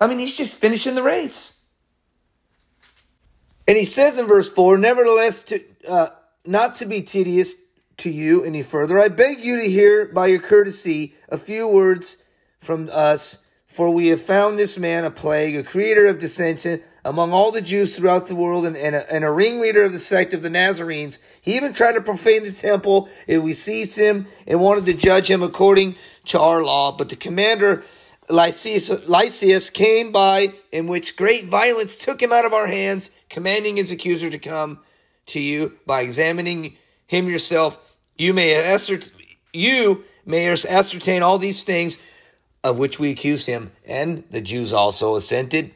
I 0.00 0.08
mean, 0.08 0.18
he's 0.18 0.36
just 0.36 0.58
finishing 0.58 0.94
the 0.94 1.02
race. 1.02 1.70
And 3.68 3.76
he 3.76 3.84
says 3.84 4.18
in 4.18 4.26
verse 4.26 4.52
4 4.52 4.76
Nevertheless, 4.78 5.42
to, 5.42 5.60
uh, 5.88 6.08
not 6.44 6.76
to 6.76 6.86
be 6.86 7.02
tedious 7.02 7.54
to 7.98 8.10
you 8.10 8.44
any 8.44 8.62
further, 8.62 8.98
I 8.98 9.08
beg 9.08 9.40
you 9.40 9.56
to 9.60 9.68
hear 9.68 10.06
by 10.06 10.26
your 10.26 10.40
courtesy 10.40 11.14
a 11.28 11.38
few 11.38 11.68
words 11.68 12.24
from 12.58 12.88
us, 12.92 13.38
for 13.66 13.92
we 13.94 14.08
have 14.08 14.20
found 14.20 14.58
this 14.58 14.78
man 14.78 15.04
a 15.04 15.10
plague, 15.10 15.56
a 15.56 15.62
creator 15.62 16.06
of 16.06 16.18
dissension 16.18 16.82
among 17.04 17.32
all 17.32 17.50
the 17.50 17.60
Jews 17.60 17.96
throughout 17.96 18.28
the 18.28 18.34
world, 18.34 18.64
and, 18.64 18.76
and, 18.76 18.94
a, 18.94 19.12
and 19.12 19.24
a 19.24 19.30
ringleader 19.30 19.84
of 19.84 19.92
the 19.92 19.98
sect 19.98 20.34
of 20.34 20.42
the 20.42 20.50
Nazarenes. 20.50 21.18
He 21.40 21.56
even 21.56 21.72
tried 21.72 21.92
to 21.92 22.00
profane 22.00 22.44
the 22.44 22.52
temple, 22.52 23.08
and 23.26 23.42
we 23.42 23.54
seized 23.54 23.98
him 23.98 24.26
and 24.46 24.60
wanted 24.60 24.86
to 24.86 24.94
judge 24.94 25.30
him 25.30 25.42
according 25.42 25.96
to 26.26 26.40
our 26.40 26.62
law. 26.62 26.92
But 26.92 27.08
the 27.08 27.16
commander 27.16 27.82
Lysias, 28.28 28.88
Lysias 29.08 29.68
came 29.70 30.12
by, 30.12 30.54
in 30.70 30.86
which 30.86 31.16
great 31.16 31.46
violence 31.46 31.96
took 31.96 32.22
him 32.22 32.32
out 32.32 32.44
of 32.44 32.52
our 32.52 32.68
hands, 32.68 33.10
commanding 33.28 33.76
his 33.76 33.90
accuser 33.90 34.30
to 34.30 34.38
come 34.38 34.78
to 35.26 35.40
you 35.40 35.78
by 35.86 36.02
examining 36.02 36.76
him 37.06 37.28
yourself. 37.28 37.78
You 38.16 38.34
may 38.34 38.54
ascertain, 38.54 39.10
you 39.52 40.04
may 40.24 40.48
ascertain 40.48 41.22
all 41.22 41.38
these 41.38 41.64
things 41.64 41.98
of 42.64 42.78
which 42.78 42.98
we 42.98 43.10
accuse 43.10 43.46
him. 43.46 43.72
And 43.86 44.24
the 44.30 44.40
Jews 44.40 44.72
also 44.72 45.16
assented, 45.16 45.72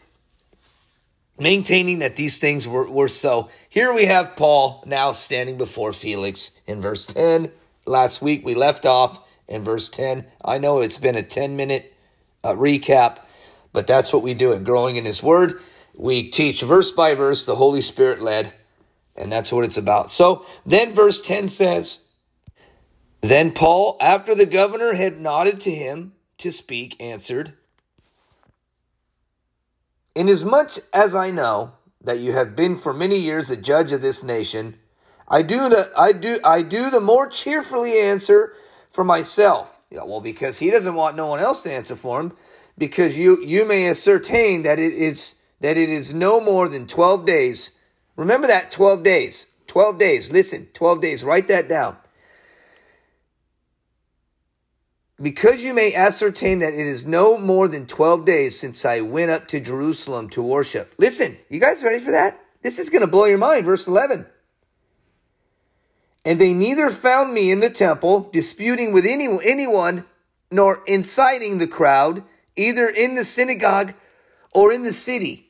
maintaining 1.38 1.98
that 1.98 2.16
these 2.16 2.38
things 2.38 2.66
were, 2.66 2.88
were 2.88 3.08
so. 3.08 3.50
Here 3.68 3.92
we 3.92 4.06
have 4.06 4.36
Paul 4.36 4.82
now 4.86 5.12
standing 5.12 5.58
before 5.58 5.92
Felix 5.92 6.58
in 6.66 6.80
verse 6.80 7.06
10. 7.06 7.50
Last 7.86 8.22
week 8.22 8.44
we 8.44 8.54
left 8.54 8.86
off 8.86 9.20
in 9.48 9.62
verse 9.62 9.88
10. 9.90 10.26
I 10.44 10.58
know 10.58 10.80
it's 10.80 10.98
been 10.98 11.16
a 11.16 11.22
10 11.22 11.56
minute 11.56 11.92
uh, 12.42 12.54
recap, 12.54 13.18
but 13.72 13.86
that's 13.86 14.12
what 14.12 14.22
we 14.22 14.34
do 14.34 14.52
at 14.52 14.64
Growing 14.64 14.96
in 14.96 15.04
His 15.04 15.22
Word. 15.22 15.60
We 15.94 16.28
teach 16.28 16.62
verse 16.62 16.92
by 16.92 17.14
verse, 17.14 17.46
the 17.46 17.56
Holy 17.56 17.80
Spirit 17.80 18.20
led, 18.20 18.52
and 19.16 19.30
that's 19.30 19.52
what 19.52 19.64
it's 19.64 19.76
about. 19.76 20.10
So 20.10 20.44
then 20.64 20.92
verse 20.92 21.20
10 21.20 21.48
says, 21.48 22.00
Then 23.20 23.52
Paul, 23.52 23.96
after 24.00 24.34
the 24.34 24.46
governor 24.46 24.94
had 24.94 25.20
nodded 25.20 25.60
to 25.62 25.70
him 25.70 26.12
to 26.38 26.50
speak, 26.50 27.00
answered, 27.00 27.54
Inasmuch 30.14 30.70
as 30.92 31.14
I 31.14 31.30
know 31.30 31.72
that 32.00 32.18
you 32.18 32.32
have 32.32 32.56
been 32.56 32.76
for 32.76 32.94
many 32.94 33.18
years 33.18 33.50
a 33.50 33.56
judge 33.56 33.92
of 33.92 34.02
this 34.02 34.22
nation, 34.22 34.76
I 35.28 35.42
do 35.42 35.68
the 35.68 35.90
I 35.96 36.12
do 36.12 36.38
I 36.44 36.62
do 36.62 36.88
the 36.88 37.00
more 37.00 37.26
cheerfully 37.26 37.98
answer 37.98 38.54
for 38.90 39.02
myself 39.04 39.76
yeah, 39.90 40.02
well, 40.04 40.20
because 40.20 40.58
he 40.58 40.70
doesn't 40.70 40.94
want 40.94 41.16
no 41.16 41.26
one 41.26 41.38
else 41.38 41.62
to 41.62 41.72
answer 41.72 41.94
for 41.94 42.20
him, 42.20 42.32
because 42.76 43.16
you 43.16 43.42
you 43.44 43.64
may 43.64 43.88
ascertain 43.88 44.62
that 44.62 44.78
it 44.78 44.92
is 44.92 45.36
that 45.60 45.76
it 45.76 45.88
is 45.88 46.12
no 46.12 46.40
more 46.40 46.68
than 46.68 46.86
twelve 46.86 47.24
days. 47.24 47.78
Remember 48.16 48.46
that 48.46 48.70
twelve 48.70 49.02
days. 49.02 49.52
Twelve 49.66 49.98
days. 49.98 50.32
Listen, 50.32 50.68
twelve 50.72 51.00
days. 51.00 51.22
Write 51.22 51.48
that 51.48 51.68
down. 51.68 51.96
Because 55.20 55.64
you 55.64 55.72
may 55.72 55.94
ascertain 55.94 56.58
that 56.58 56.74
it 56.74 56.86
is 56.86 57.06
no 57.06 57.38
more 57.38 57.68
than 57.68 57.86
12 57.86 58.26
days 58.26 58.58
since 58.58 58.84
I 58.84 59.00
went 59.00 59.30
up 59.30 59.48
to 59.48 59.60
Jerusalem 59.60 60.28
to 60.30 60.42
worship. 60.42 60.92
Listen, 60.98 61.36
you 61.48 61.58
guys 61.58 61.82
ready 61.82 61.98
for 61.98 62.10
that? 62.10 62.38
This 62.60 62.78
is 62.78 62.90
going 62.90 63.00
to 63.00 63.06
blow 63.06 63.24
your 63.24 63.38
mind. 63.38 63.64
Verse 63.64 63.86
11. 63.86 64.26
And 66.26 66.38
they 66.38 66.52
neither 66.52 66.90
found 66.90 67.32
me 67.32 67.50
in 67.50 67.60
the 67.60 67.70
temple 67.70 68.28
disputing 68.32 68.92
with 68.92 69.06
any, 69.06 69.28
anyone, 69.44 70.04
nor 70.50 70.82
inciting 70.86 71.58
the 71.58 71.68
crowd, 71.68 72.22
either 72.54 72.86
in 72.86 73.14
the 73.14 73.24
synagogue 73.24 73.94
or 74.52 74.70
in 74.72 74.82
the 74.82 74.92
city. 74.92 75.45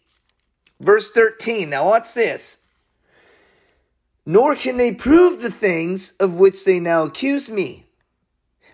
Verse 0.80 1.10
13. 1.10 1.70
Now, 1.70 1.86
what's 1.86 2.14
this? 2.14 2.66
Nor 4.24 4.56
can 4.56 4.76
they 4.76 4.92
prove 4.92 5.40
the 5.40 5.50
things 5.50 6.12
of 6.12 6.34
which 6.34 6.64
they 6.64 6.80
now 6.80 7.04
accuse 7.04 7.48
me. 7.48 7.86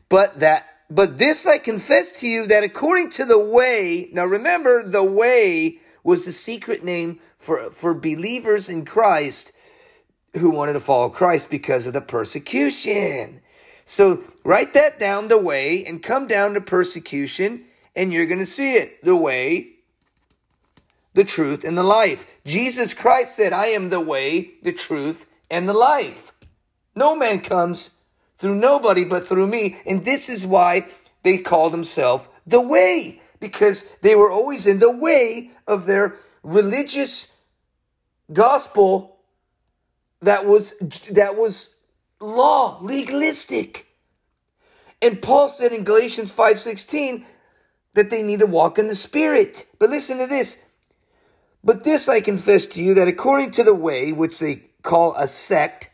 But 0.08 0.40
that 0.40 0.66
but 0.90 1.16
this 1.16 1.46
I 1.46 1.56
confess 1.56 2.20
to 2.20 2.28
you 2.28 2.46
that 2.48 2.64
according 2.64 3.10
to 3.10 3.24
the 3.24 3.38
way, 3.38 4.10
now 4.12 4.26
remember 4.26 4.82
the 4.82 5.02
way 5.02 5.78
was 6.04 6.26
the 6.26 6.32
secret 6.32 6.84
name 6.84 7.18
for, 7.38 7.70
for 7.70 7.94
believers 7.94 8.68
in 8.68 8.84
Christ 8.84 9.52
who 10.34 10.50
wanted 10.50 10.74
to 10.74 10.80
follow 10.80 11.08
Christ 11.08 11.48
because 11.48 11.86
of 11.86 11.94
the 11.94 12.02
persecution. 12.02 13.40
So 13.86 14.22
write 14.44 14.74
that 14.74 14.98
down 14.98 15.28
the 15.28 15.38
way 15.38 15.82
and 15.84 16.02
come 16.02 16.26
down 16.26 16.54
to 16.54 16.60
persecution, 16.60 17.64
and 17.96 18.12
you're 18.12 18.26
going 18.26 18.38
to 18.38 18.46
see 18.46 18.74
it 18.74 19.02
the 19.02 19.16
way, 19.16 19.71
the 21.14 21.24
truth, 21.24 21.64
and 21.64 21.76
the 21.76 21.82
life. 21.82 22.26
Jesus 22.44 22.94
Christ 22.94 23.36
said, 23.36 23.52
I 23.52 23.66
am 23.66 23.90
the 23.90 24.00
way, 24.00 24.54
the 24.62 24.72
truth, 24.72 25.26
and 25.50 25.68
the 25.68 25.74
life. 25.74 26.32
No 26.94 27.16
man 27.16 27.40
comes 27.40 27.90
through 28.36 28.56
nobody 28.56 29.04
but 29.04 29.24
through 29.24 29.46
me. 29.46 29.80
And 29.86 30.04
this 30.04 30.28
is 30.28 30.46
why 30.46 30.86
they 31.22 31.38
called 31.38 31.72
themselves 31.72 32.28
the 32.46 32.60
way, 32.60 33.20
because 33.40 33.84
they 34.02 34.14
were 34.14 34.30
always 34.30 34.66
in 34.66 34.78
the 34.78 34.94
way 34.94 35.50
of 35.66 35.86
their 35.86 36.16
religious 36.42 37.36
gospel 38.32 39.18
that 40.20 40.46
was 40.46 40.78
that 41.10 41.36
was 41.36 41.80
law, 42.20 42.78
legalistic. 42.80 43.86
And 45.00 45.20
Paul 45.20 45.48
said 45.48 45.72
in 45.72 45.84
Galatians 45.84 46.32
5:16 46.32 47.24
that 47.94 48.10
they 48.10 48.22
need 48.22 48.40
to 48.40 48.46
walk 48.46 48.78
in 48.78 48.86
the 48.86 48.94
spirit. 48.94 49.66
But 49.78 49.90
listen 49.90 50.18
to 50.18 50.26
this. 50.26 50.64
But 51.64 51.84
this 51.84 52.08
I 52.08 52.20
confess 52.20 52.66
to 52.66 52.82
you 52.82 52.94
that 52.94 53.08
according 53.08 53.52
to 53.52 53.64
the 53.64 53.74
way 53.74 54.12
which 54.12 54.38
they 54.40 54.70
call 54.82 55.14
a 55.14 55.28
sect, 55.28 55.90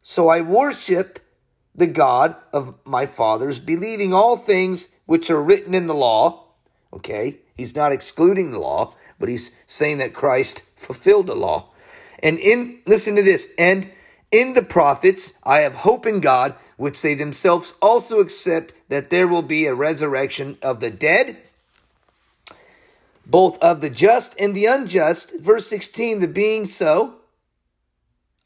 so 0.00 0.28
I 0.28 0.40
worship 0.40 1.18
the 1.74 1.86
God 1.86 2.36
of 2.52 2.74
my 2.84 3.06
fathers, 3.06 3.58
believing 3.58 4.12
all 4.12 4.36
things 4.36 4.88
which 5.06 5.30
are 5.30 5.42
written 5.42 5.74
in 5.74 5.86
the 5.86 5.94
law. 5.94 6.48
Okay, 6.92 7.38
he's 7.56 7.76
not 7.76 7.92
excluding 7.92 8.50
the 8.50 8.58
law, 8.58 8.94
but 9.18 9.28
he's 9.28 9.52
saying 9.66 9.98
that 9.98 10.14
Christ 10.14 10.62
fulfilled 10.74 11.28
the 11.28 11.36
law. 11.36 11.70
And 12.22 12.38
in, 12.38 12.80
listen 12.86 13.16
to 13.16 13.22
this, 13.22 13.54
and 13.58 13.90
in 14.30 14.52
the 14.54 14.62
prophets, 14.62 15.34
I 15.44 15.60
have 15.60 15.76
hope 15.76 16.06
in 16.06 16.20
God, 16.20 16.54
which 16.76 17.00
they 17.02 17.14
themselves 17.14 17.74
also 17.80 18.20
accept 18.20 18.72
that 18.88 19.10
there 19.10 19.28
will 19.28 19.42
be 19.42 19.66
a 19.66 19.74
resurrection 19.74 20.56
of 20.62 20.80
the 20.80 20.90
dead, 20.90 21.38
both 23.26 23.58
of 23.62 23.80
the 23.80 23.90
just 23.90 24.38
and 24.40 24.54
the 24.54 24.66
unjust. 24.66 25.40
Verse 25.40 25.66
16, 25.66 26.20
the 26.20 26.28
being 26.28 26.64
so, 26.64 27.16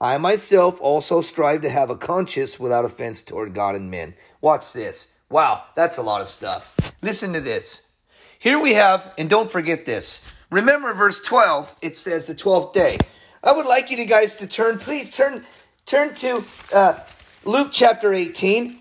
I 0.01 0.19
myself 0.19 0.81
also 0.81 1.21
strive 1.21 1.63
to 1.63 1.71
have 1.71 1.89
a 1.89 1.97
conscience 1.97 2.61
without 2.61 2.85
offense 2.85 3.23
toward 3.23 3.55
God 3.55 3.75
and 3.75 3.91
men. 3.91 4.15
Watch 4.41 4.73
this. 4.73 5.13
Wow, 5.31 5.65
that's 5.75 5.99
a 5.99 6.03
lot 6.03 6.21
of 6.21 6.29
stuff. 6.29 6.77
Listen 7.03 7.33
to 7.33 7.41
this. 7.41 7.93
Here 8.39 8.61
we 8.61 8.75
have, 8.75 9.13
and 9.17 9.31
don't 9.31 9.51
forget 9.51 9.87
this. 9.87 10.35
Remember 10.51 10.93
verse 10.93 11.21
12, 11.23 11.77
it 11.83 11.97
says 11.97 12.27
the 12.27 12.35
12th 12.35 12.73
day. 12.75 12.99
I 13.43 13.53
would 13.53 13.67
like 13.67 13.91
you 13.91 13.97
to 13.97 14.05
guys 14.05 14.37
to 14.37 14.47
turn, 14.47 14.79
please 14.79 15.11
turn, 15.11 15.45
turn 15.87 16.15
to 16.17 16.45
uh, 16.75 17.01
Luke 17.45 17.71
chapter 17.73 18.13
18. 18.13 18.81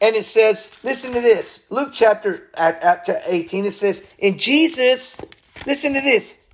And 0.00 0.14
it 0.14 0.26
says, 0.26 0.76
listen 0.84 1.12
to 1.12 1.20
this. 1.20 1.70
Luke 1.70 1.90
chapter 1.92 2.50
at 2.54 3.08
18, 3.26 3.66
it 3.66 3.74
says, 3.74 4.06
in 4.18 4.38
Jesus, 4.38 5.20
listen 5.66 5.94
to 5.94 6.00
this. 6.00 6.44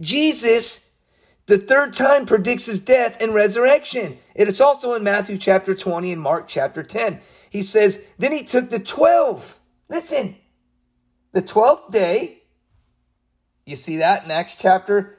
Jesus, 0.00 0.90
the 1.46 1.58
third 1.58 1.92
time 1.94 2.26
predicts 2.26 2.66
his 2.66 2.80
death 2.80 3.22
and 3.22 3.34
resurrection. 3.34 4.18
And 4.34 4.48
it's 4.48 4.60
also 4.60 4.94
in 4.94 5.04
Matthew 5.04 5.36
chapter 5.36 5.74
20 5.74 6.12
and 6.12 6.22
Mark 6.22 6.48
chapter 6.48 6.82
10. 6.82 7.20
He 7.50 7.62
says, 7.62 8.04
then 8.18 8.32
he 8.32 8.42
took 8.42 8.70
the 8.70 8.78
12. 8.78 9.58
Listen, 9.88 10.36
the 11.32 11.42
12th 11.42 11.92
day. 11.92 12.42
You 13.66 13.76
see 13.76 13.96
that 13.98 14.24
in 14.24 14.30
Acts 14.30 14.60
chapter 14.60 15.16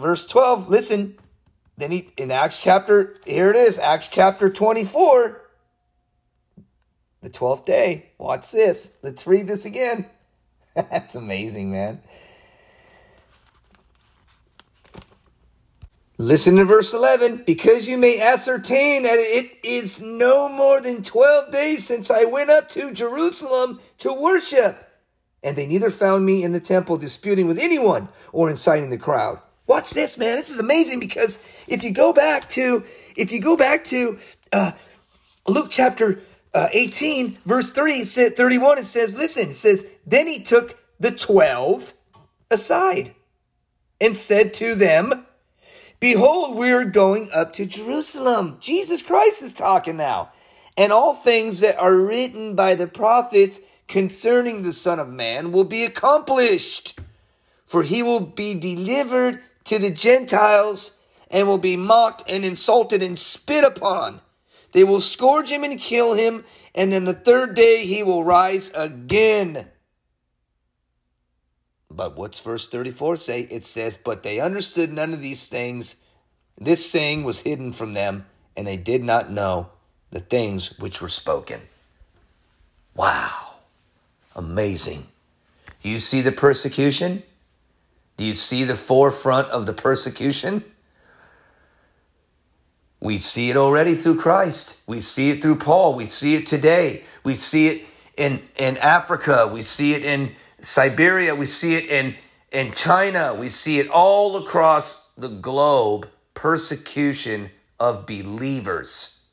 verse 0.00 0.26
12, 0.26 0.68
listen. 0.68 1.16
Then 1.76 1.92
he, 1.92 2.08
in 2.16 2.30
Acts 2.30 2.62
chapter, 2.62 3.16
here 3.24 3.50
it 3.50 3.56
is, 3.56 3.78
Acts 3.78 4.08
chapter 4.08 4.50
24, 4.50 5.40
the 7.22 7.30
12th 7.30 7.64
day. 7.64 8.10
Watch 8.18 8.50
this. 8.52 8.98
Let's 9.02 9.26
read 9.26 9.46
this 9.46 9.64
again. 9.64 10.06
That's 10.74 11.14
amazing, 11.14 11.72
man. 11.72 12.00
Listen 16.16 16.56
to 16.56 16.66
verse 16.66 16.92
11. 16.92 17.44
Because 17.46 17.88
you 17.88 17.96
may 17.96 18.20
ascertain 18.20 19.04
that 19.04 19.18
it 19.18 19.58
is 19.64 20.02
no 20.02 20.48
more 20.48 20.80
than 20.80 21.02
12 21.02 21.50
days 21.50 21.86
since 21.86 22.10
I 22.10 22.24
went 22.24 22.50
up 22.50 22.68
to 22.70 22.92
Jerusalem 22.92 23.80
to 23.98 24.12
worship. 24.12 24.86
And 25.42 25.56
they 25.56 25.66
neither 25.66 25.90
found 25.90 26.26
me 26.26 26.44
in 26.44 26.52
the 26.52 26.60
temple 26.60 26.98
disputing 26.98 27.46
with 27.46 27.58
anyone 27.58 28.08
or 28.32 28.50
inciting 28.50 28.90
the 28.90 28.98
crowd. 28.98 29.40
Watch 29.66 29.92
this, 29.92 30.18
man. 30.18 30.36
This 30.36 30.50
is 30.50 30.58
amazing 30.58 31.00
because 31.00 31.42
if 31.66 31.82
you 31.82 31.90
go 31.90 32.12
back 32.12 32.48
to, 32.50 32.84
if 33.16 33.32
you 33.32 33.40
go 33.40 33.56
back 33.56 33.84
to 33.84 34.18
uh, 34.52 34.72
Luke 35.46 35.68
chapter 35.70 36.20
uh, 36.54 36.68
18, 36.72 37.38
verse 37.46 37.70
3, 37.70 37.92
it 37.92 38.06
said, 38.06 38.36
31, 38.36 38.78
it 38.78 38.86
says, 38.86 39.16
listen, 39.16 39.50
it 39.50 39.56
says, 39.56 39.86
then 40.06 40.26
he 40.26 40.42
took 40.42 40.78
the 40.98 41.10
12 41.10 41.94
aside. 42.50 43.14
and 44.00 44.16
said 44.16 44.54
to 44.54 44.74
them, 44.74 45.26
Behold, 46.00 46.56
we 46.56 46.72
are 46.72 46.84
going 46.84 47.28
up 47.32 47.52
to 47.54 47.66
Jerusalem. 47.66 48.56
Jesus 48.60 49.02
Christ 49.02 49.42
is 49.42 49.52
talking 49.52 49.98
now. 49.98 50.32
And 50.76 50.92
all 50.92 51.14
things 51.14 51.60
that 51.60 51.78
are 51.78 51.94
written 51.94 52.54
by 52.54 52.74
the 52.74 52.86
prophets 52.86 53.60
concerning 53.86 54.62
the 54.62 54.72
Son 54.72 54.98
of 54.98 55.10
Man 55.10 55.52
will 55.52 55.64
be 55.64 55.84
accomplished. 55.84 56.98
For 57.66 57.82
he 57.82 58.02
will 58.02 58.20
be 58.20 58.58
delivered 58.58 59.42
to 59.64 59.78
the 59.78 59.90
Gentiles 59.90 60.98
and 61.30 61.46
will 61.46 61.58
be 61.58 61.76
mocked 61.76 62.28
and 62.30 62.44
insulted 62.44 63.02
and 63.02 63.18
spit 63.18 63.62
upon. 63.62 64.22
They 64.72 64.84
will 64.84 65.00
scourge 65.00 65.50
him 65.50 65.64
and 65.64 65.78
kill 65.78 66.14
him, 66.14 66.44
and 66.74 66.92
then 66.92 67.04
the 67.04 67.14
third 67.14 67.54
day 67.54 67.84
he 67.84 68.02
will 68.02 68.24
rise 68.24 68.70
again. 68.74 69.66
But 71.90 72.16
what's 72.16 72.40
verse 72.40 72.68
34 72.68 73.16
say? 73.16 73.40
It 73.42 73.64
says, 73.64 73.96
But 73.96 74.22
they 74.22 74.40
understood 74.40 74.92
none 74.92 75.12
of 75.12 75.20
these 75.20 75.48
things. 75.48 75.96
This 76.56 76.88
saying 76.88 77.24
was 77.24 77.40
hidden 77.40 77.72
from 77.72 77.94
them, 77.94 78.26
and 78.56 78.66
they 78.66 78.76
did 78.76 79.02
not 79.02 79.30
know 79.30 79.70
the 80.10 80.20
things 80.20 80.78
which 80.78 81.00
were 81.00 81.08
spoken. 81.08 81.60
Wow. 82.94 83.54
Amazing. 84.36 85.06
Do 85.82 85.88
you 85.88 85.98
see 85.98 86.20
the 86.20 86.32
persecution? 86.32 87.22
Do 88.16 88.24
you 88.24 88.34
see 88.34 88.64
the 88.64 88.76
forefront 88.76 89.48
of 89.48 89.66
the 89.66 89.72
persecution? 89.72 90.64
We 93.00 93.18
see 93.18 93.50
it 93.50 93.56
already 93.56 93.94
through 93.94 94.16
Christ. 94.20 94.82
We 94.86 95.00
see 95.00 95.30
it 95.30 95.40
through 95.40 95.56
Paul. 95.56 95.94
We 95.94 96.04
see 96.04 96.34
it 96.34 96.46
today. 96.46 97.02
We 97.24 97.34
see 97.34 97.68
it 97.68 97.86
in, 98.16 98.42
in 98.56 98.76
Africa. 98.76 99.48
We 99.50 99.62
see 99.62 99.94
it 99.94 100.04
in 100.04 100.34
Siberia. 100.60 101.34
We 101.34 101.46
see 101.46 101.74
it 101.76 101.88
in, 101.88 102.14
in 102.52 102.72
China. 102.72 103.34
We 103.34 103.48
see 103.48 103.78
it 103.78 103.88
all 103.88 104.36
across 104.36 105.02
the 105.16 105.28
globe 105.28 106.08
persecution 106.34 107.50
of 107.78 108.06
believers 108.06 109.26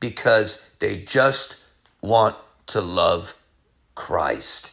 because 0.00 0.76
they 0.78 1.02
just 1.02 1.56
want 2.00 2.36
to 2.68 2.80
love 2.80 3.36
Christ. 3.96 4.72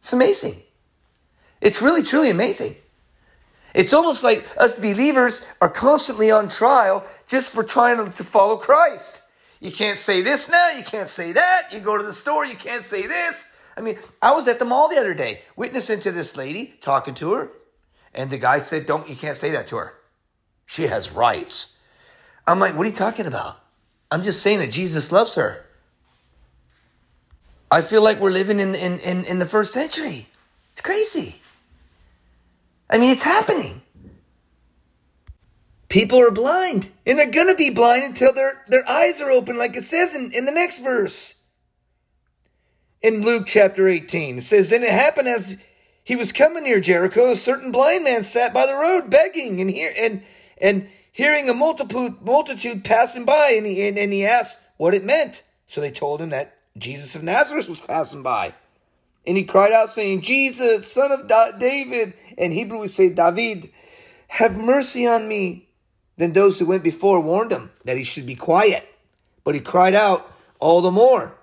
It's 0.00 0.12
amazing. 0.12 0.56
It's 1.60 1.80
really, 1.80 2.02
truly 2.02 2.28
amazing. 2.28 2.76
It's 3.74 3.92
almost 3.94 4.22
like 4.22 4.46
us 4.58 4.78
believers 4.78 5.46
are 5.60 5.68
constantly 5.68 6.30
on 6.30 6.48
trial 6.48 7.04
just 7.26 7.52
for 7.52 7.64
trying 7.64 8.12
to 8.12 8.24
follow 8.24 8.56
Christ. 8.56 9.22
You 9.60 9.70
can't 9.70 9.98
say 9.98 10.22
this 10.22 10.48
now, 10.48 10.70
you 10.70 10.82
can't 10.82 11.08
say 11.08 11.32
that. 11.32 11.68
You 11.72 11.80
go 11.80 11.96
to 11.96 12.04
the 12.04 12.12
store, 12.12 12.44
you 12.44 12.56
can't 12.56 12.82
say 12.82 13.02
this. 13.02 13.54
I 13.76 13.80
mean, 13.80 13.98
I 14.20 14.34
was 14.34 14.48
at 14.48 14.58
the 14.58 14.64
mall 14.64 14.88
the 14.88 14.98
other 14.98 15.14
day, 15.14 15.42
witnessing 15.56 16.00
to 16.00 16.12
this 16.12 16.36
lady, 16.36 16.74
talking 16.80 17.14
to 17.14 17.32
her, 17.32 17.50
and 18.14 18.30
the 18.30 18.38
guy 18.38 18.58
said, 18.58 18.86
Don't, 18.86 19.08
you 19.08 19.16
can't 19.16 19.36
say 19.36 19.50
that 19.52 19.68
to 19.68 19.76
her. 19.76 19.94
She 20.66 20.82
has 20.82 21.12
rights. 21.12 21.78
I'm 22.46 22.58
like, 22.58 22.74
What 22.74 22.84
are 22.86 22.90
you 22.90 22.94
talking 22.94 23.26
about? 23.26 23.60
I'm 24.10 24.22
just 24.22 24.42
saying 24.42 24.58
that 24.58 24.70
Jesus 24.70 25.10
loves 25.10 25.36
her. 25.36 25.64
I 27.70 27.80
feel 27.80 28.02
like 28.02 28.20
we're 28.20 28.30
living 28.30 28.60
in, 28.60 28.74
in, 28.74 28.98
in, 28.98 29.24
in 29.24 29.38
the 29.38 29.46
first 29.46 29.72
century. 29.72 30.26
It's 30.72 30.82
crazy. 30.82 31.41
I 32.92 32.98
mean, 32.98 33.10
it's 33.10 33.22
happening. 33.22 33.80
People 35.88 36.20
are 36.20 36.30
blind, 36.30 36.90
and 37.06 37.18
they're 37.18 37.30
going 37.30 37.48
to 37.48 37.54
be 37.54 37.70
blind 37.70 38.04
until 38.04 38.34
their, 38.34 38.62
their 38.68 38.88
eyes 38.88 39.20
are 39.22 39.30
open, 39.30 39.56
like 39.56 39.76
it 39.76 39.82
says 39.82 40.14
in, 40.14 40.30
in 40.32 40.44
the 40.44 40.52
next 40.52 40.78
verse. 40.80 41.42
In 43.00 43.22
Luke 43.22 43.44
chapter 43.46 43.88
18, 43.88 44.38
it 44.38 44.44
says, 44.44 44.68
Then 44.68 44.82
it 44.82 44.90
happened 44.90 45.28
as 45.28 45.62
he 46.04 46.16
was 46.16 46.32
coming 46.32 46.64
near 46.64 46.80
Jericho, 46.80 47.30
a 47.30 47.36
certain 47.36 47.72
blind 47.72 48.04
man 48.04 48.22
sat 48.22 48.52
by 48.52 48.66
the 48.66 48.74
road 48.74 49.08
begging 49.08 49.60
and, 49.60 49.70
hear, 49.70 49.92
and, 49.98 50.22
and 50.60 50.88
hearing 51.12 51.48
a 51.48 51.54
multitude, 51.54 52.20
multitude 52.20 52.84
passing 52.84 53.24
by, 53.24 53.54
and 53.56 53.66
he, 53.66 53.88
and, 53.88 53.98
and 53.98 54.12
he 54.12 54.26
asked 54.26 54.58
what 54.76 54.94
it 54.94 55.04
meant. 55.04 55.42
So 55.66 55.80
they 55.80 55.90
told 55.90 56.20
him 56.20 56.30
that 56.30 56.58
Jesus 56.76 57.16
of 57.16 57.22
Nazareth 57.22 57.70
was 57.70 57.80
passing 57.80 58.22
by. 58.22 58.52
And 59.26 59.36
he 59.36 59.44
cried 59.44 59.72
out, 59.72 59.88
saying, 59.88 60.22
Jesus, 60.22 60.90
son 60.90 61.12
of 61.12 61.30
David. 61.58 62.14
In 62.36 62.50
Hebrew, 62.50 62.80
we 62.80 62.88
say, 62.88 63.08
David, 63.08 63.70
have 64.28 64.56
mercy 64.58 65.06
on 65.06 65.28
me. 65.28 65.68
Then 66.16 66.32
those 66.32 66.58
who 66.58 66.66
went 66.66 66.82
before 66.82 67.20
warned 67.20 67.52
him 67.52 67.70
that 67.84 67.96
he 67.96 68.04
should 68.04 68.26
be 68.26 68.34
quiet. 68.34 68.86
But 69.44 69.54
he 69.54 69.60
cried 69.60 69.94
out 69.94 70.30
all 70.58 70.80
the 70.80 70.90
more, 70.90 71.34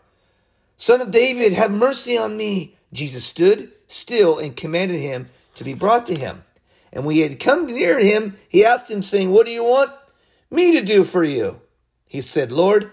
Son 0.77 1.01
of 1.01 1.11
David, 1.11 1.51
have 1.51 1.71
mercy 1.71 2.17
on 2.17 2.37
me. 2.37 2.77
Jesus 2.93 3.25
stood 3.25 3.71
still 3.87 4.39
and 4.39 4.55
commanded 4.55 4.99
him 4.99 5.27
to 5.55 5.65
be 5.65 5.73
brought 5.73 6.05
to 6.05 6.15
him. 6.15 6.43
And 6.93 7.05
when 7.05 7.15
he 7.15 7.21
had 7.21 7.39
come 7.39 7.65
near 7.65 7.99
him, 7.99 8.37
he 8.47 8.63
asked 8.63 8.89
him, 8.89 9.01
saying, 9.01 9.31
What 9.31 9.45
do 9.45 9.51
you 9.51 9.63
want 9.63 9.91
me 10.49 10.79
to 10.79 10.85
do 10.85 11.03
for 11.03 11.23
you? 11.23 11.59
He 12.05 12.21
said, 12.21 12.51
Lord, 12.51 12.91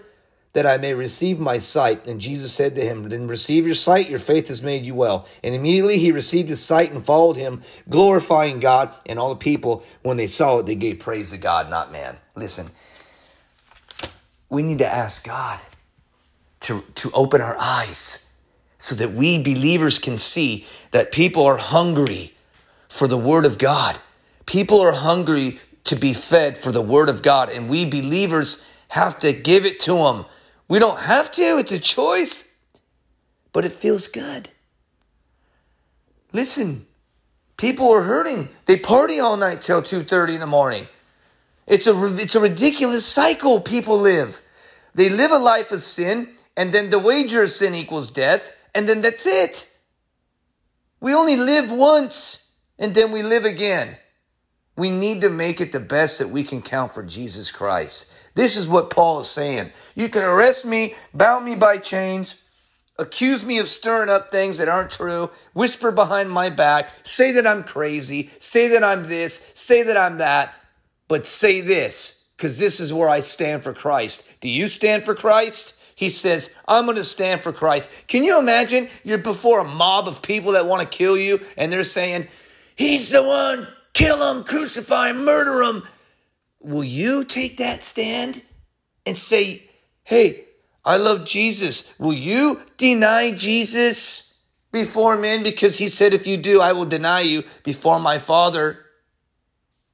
that 0.57 0.65
I 0.65 0.77
may 0.77 0.95
receive 0.95 1.39
my 1.39 1.59
sight. 1.59 2.07
And 2.07 2.19
Jesus 2.19 2.51
said 2.51 2.73
to 2.73 2.81
him, 2.81 3.07
Then 3.09 3.27
receive 3.27 3.67
your 3.67 3.75
sight, 3.75 4.09
your 4.09 4.17
faith 4.17 4.47
has 4.47 4.63
made 4.63 4.87
you 4.87 4.95
well. 4.95 5.27
And 5.43 5.53
immediately 5.53 5.99
he 5.99 6.11
received 6.11 6.49
his 6.49 6.63
sight 6.63 6.91
and 6.91 7.05
followed 7.05 7.37
him, 7.37 7.61
glorifying 7.87 8.59
God. 8.59 8.91
And 9.05 9.19
all 9.19 9.29
the 9.29 9.35
people, 9.35 9.83
when 10.01 10.17
they 10.17 10.25
saw 10.25 10.57
it, 10.57 10.65
they 10.65 10.73
gave 10.73 10.97
praise 10.97 11.29
to 11.29 11.37
God, 11.37 11.69
not 11.69 11.91
man. 11.91 12.17
Listen, 12.33 12.71
we 14.49 14.63
need 14.63 14.79
to 14.79 14.87
ask 14.87 15.23
God 15.23 15.59
to, 16.61 16.83
to 16.95 17.11
open 17.11 17.39
our 17.39 17.55
eyes 17.59 18.33
so 18.79 18.95
that 18.95 19.11
we 19.11 19.37
believers 19.37 19.99
can 19.99 20.17
see 20.17 20.65
that 20.89 21.11
people 21.11 21.45
are 21.45 21.57
hungry 21.57 22.33
for 22.89 23.07
the 23.07 23.15
Word 23.15 23.45
of 23.45 23.59
God. 23.59 23.99
People 24.47 24.81
are 24.81 24.93
hungry 24.93 25.59
to 25.83 25.95
be 25.95 26.13
fed 26.13 26.57
for 26.57 26.71
the 26.71 26.81
Word 26.81 27.09
of 27.09 27.21
God, 27.21 27.51
and 27.51 27.69
we 27.69 27.85
believers 27.85 28.67
have 28.87 29.19
to 29.19 29.33
give 29.33 29.63
it 29.63 29.79
to 29.81 29.93
them 29.93 30.25
we 30.67 30.79
don't 30.79 30.99
have 30.99 31.31
to, 31.31 31.57
it's 31.57 31.71
a 31.71 31.79
choice, 31.79 32.47
but 33.53 33.65
it 33.65 33.71
feels 33.71 34.07
good. 34.07 34.49
Listen, 36.33 36.85
people 37.55 37.91
are 37.91 38.03
hurting. 38.03 38.49
They 38.65 38.77
party 38.77 39.19
all 39.19 39.37
night 39.37 39.61
till 39.61 39.81
2:30 39.81 40.35
in 40.35 40.39
the 40.39 40.45
morning. 40.47 40.87
It's 41.65 41.87
a 41.87 42.15
it's 42.15 42.35
a 42.35 42.39
ridiculous 42.39 43.05
cycle 43.05 43.61
people 43.61 43.99
live. 43.99 44.41
They 44.93 45.09
live 45.09 45.31
a 45.31 45.37
life 45.37 45.71
of 45.71 45.81
sin 45.81 46.29
and 46.55 46.73
then 46.73 46.89
the 46.89 46.99
wager 46.99 47.43
of 47.43 47.51
sin 47.51 47.75
equals 47.75 48.11
death 48.11 48.53
and 48.73 48.87
then 48.87 49.01
that's 49.01 49.25
it. 49.25 49.71
We 50.99 51.13
only 51.13 51.37
live 51.37 51.71
once 51.71 52.55
and 52.79 52.93
then 52.93 53.11
we 53.11 53.23
live 53.23 53.45
again. 53.45 53.97
We 54.75 54.91
need 54.91 55.21
to 55.21 55.29
make 55.29 55.59
it 55.59 55.71
the 55.71 55.79
best 55.79 56.19
that 56.19 56.29
we 56.29 56.43
can 56.43 56.61
count 56.61 56.93
for 56.93 57.03
Jesus 57.03 57.51
Christ. 57.51 58.13
This 58.37 58.55
is 58.55 58.67
what 58.67 58.91
Paul 58.91 59.21
is 59.21 59.27
saying. 59.27 59.71
You 59.95 60.09
can 60.09 60.21
arrest 60.21 60.63
me, 60.63 60.93
bound 61.11 61.43
me 61.43 61.55
by 61.55 61.79
chains, 61.79 62.43
accuse 62.99 63.43
me 63.43 63.57
of 63.57 63.67
stirring 63.67 64.11
up 64.11 64.31
things 64.31 64.59
that 64.59 64.69
aren't 64.69 64.91
true, 64.91 65.31
whisper 65.53 65.91
behind 65.91 66.29
my 66.29 66.51
back, 66.51 66.91
say 67.03 67.31
that 67.31 67.47
I'm 67.47 67.63
crazy, 67.63 68.29
say 68.39 68.67
that 68.67 68.83
I'm 68.83 69.05
this, 69.05 69.33
say 69.55 69.81
that 69.81 69.97
I'm 69.97 70.19
that, 70.19 70.53
but 71.07 71.25
say 71.25 71.61
this, 71.61 72.27
because 72.37 72.59
this 72.59 72.79
is 72.79 72.93
where 72.93 73.09
I 73.09 73.21
stand 73.21 73.63
for 73.63 73.73
Christ. 73.73 74.29
Do 74.39 74.49
you 74.49 74.67
stand 74.67 75.03
for 75.03 75.15
Christ? 75.15 75.81
He 75.95 76.11
says, 76.11 76.55
I'm 76.67 76.85
going 76.85 76.97
to 76.97 77.03
stand 77.03 77.41
for 77.41 77.51
Christ. 77.51 77.89
Can 78.07 78.23
you 78.23 78.37
imagine 78.37 78.87
you're 79.03 79.17
before 79.17 79.61
a 79.61 79.67
mob 79.67 80.07
of 80.07 80.21
people 80.21 80.51
that 80.51 80.67
want 80.67 80.83
to 80.83 80.97
kill 80.97 81.17
you 81.17 81.41
and 81.57 81.73
they're 81.73 81.83
saying, 81.83 82.27
He's 82.75 83.09
the 83.09 83.23
one, 83.23 83.67
kill 83.93 84.31
him, 84.31 84.43
crucify 84.43 85.09
him, 85.09 85.25
murder 85.25 85.63
him 85.63 85.81
will 86.67 86.83
you 86.83 87.23
take 87.23 87.57
that 87.57 87.83
stand 87.83 88.41
and 89.05 89.17
say, 89.17 89.63
hey, 90.03 90.45
I 90.83 90.97
love 90.97 91.25
Jesus. 91.25 91.97
Will 91.97 92.13
you 92.13 92.61
deny 92.77 93.31
Jesus 93.31 94.39
before 94.71 95.17
men? 95.17 95.43
Because 95.43 95.77
he 95.77 95.87
said, 95.87 96.13
if 96.13 96.27
you 96.27 96.37
do, 96.37 96.61
I 96.61 96.73
will 96.73 96.85
deny 96.85 97.21
you 97.21 97.43
before 97.63 97.99
my 97.99 98.19
Father. 98.19 98.85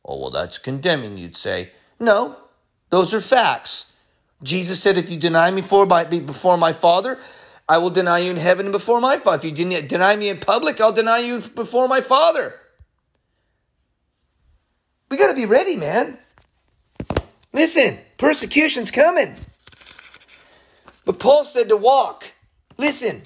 Oh, 0.03 0.19
well, 0.19 0.31
that's 0.31 0.57
condemning, 0.57 1.17
you'd 1.17 1.37
say. 1.37 1.69
No, 1.99 2.37
those 2.89 3.13
are 3.13 3.21
facts. 3.21 4.01
Jesus 4.41 4.81
said, 4.81 4.97
if 4.97 5.09
you 5.09 5.17
deny 5.17 5.51
me 5.51 5.61
before 5.61 5.85
my, 5.85 6.03
before 6.03 6.57
my 6.57 6.73
Father, 6.73 7.19
I 7.69 7.77
will 7.77 7.91
deny 7.91 8.19
you 8.19 8.31
in 8.31 8.37
heaven 8.37 8.65
and 8.65 8.73
before 8.73 8.99
my 8.99 9.19
Father. 9.19 9.47
If 9.47 9.57
you 9.57 9.81
deny 9.81 10.15
me 10.15 10.29
in 10.29 10.39
public, 10.39 10.81
I'll 10.81 10.91
deny 10.91 11.19
you 11.19 11.39
before 11.39 11.87
my 11.87 12.01
Father. 12.01 12.59
We 15.09 15.17
got 15.17 15.27
to 15.27 15.35
be 15.35 15.45
ready, 15.45 15.75
man. 15.75 16.17
Listen, 17.53 17.99
persecution's 18.17 18.91
coming. 18.91 19.35
But 21.05 21.19
Paul 21.19 21.43
said 21.43 21.69
to 21.69 21.77
walk. 21.77 22.25
Listen. 22.77 23.21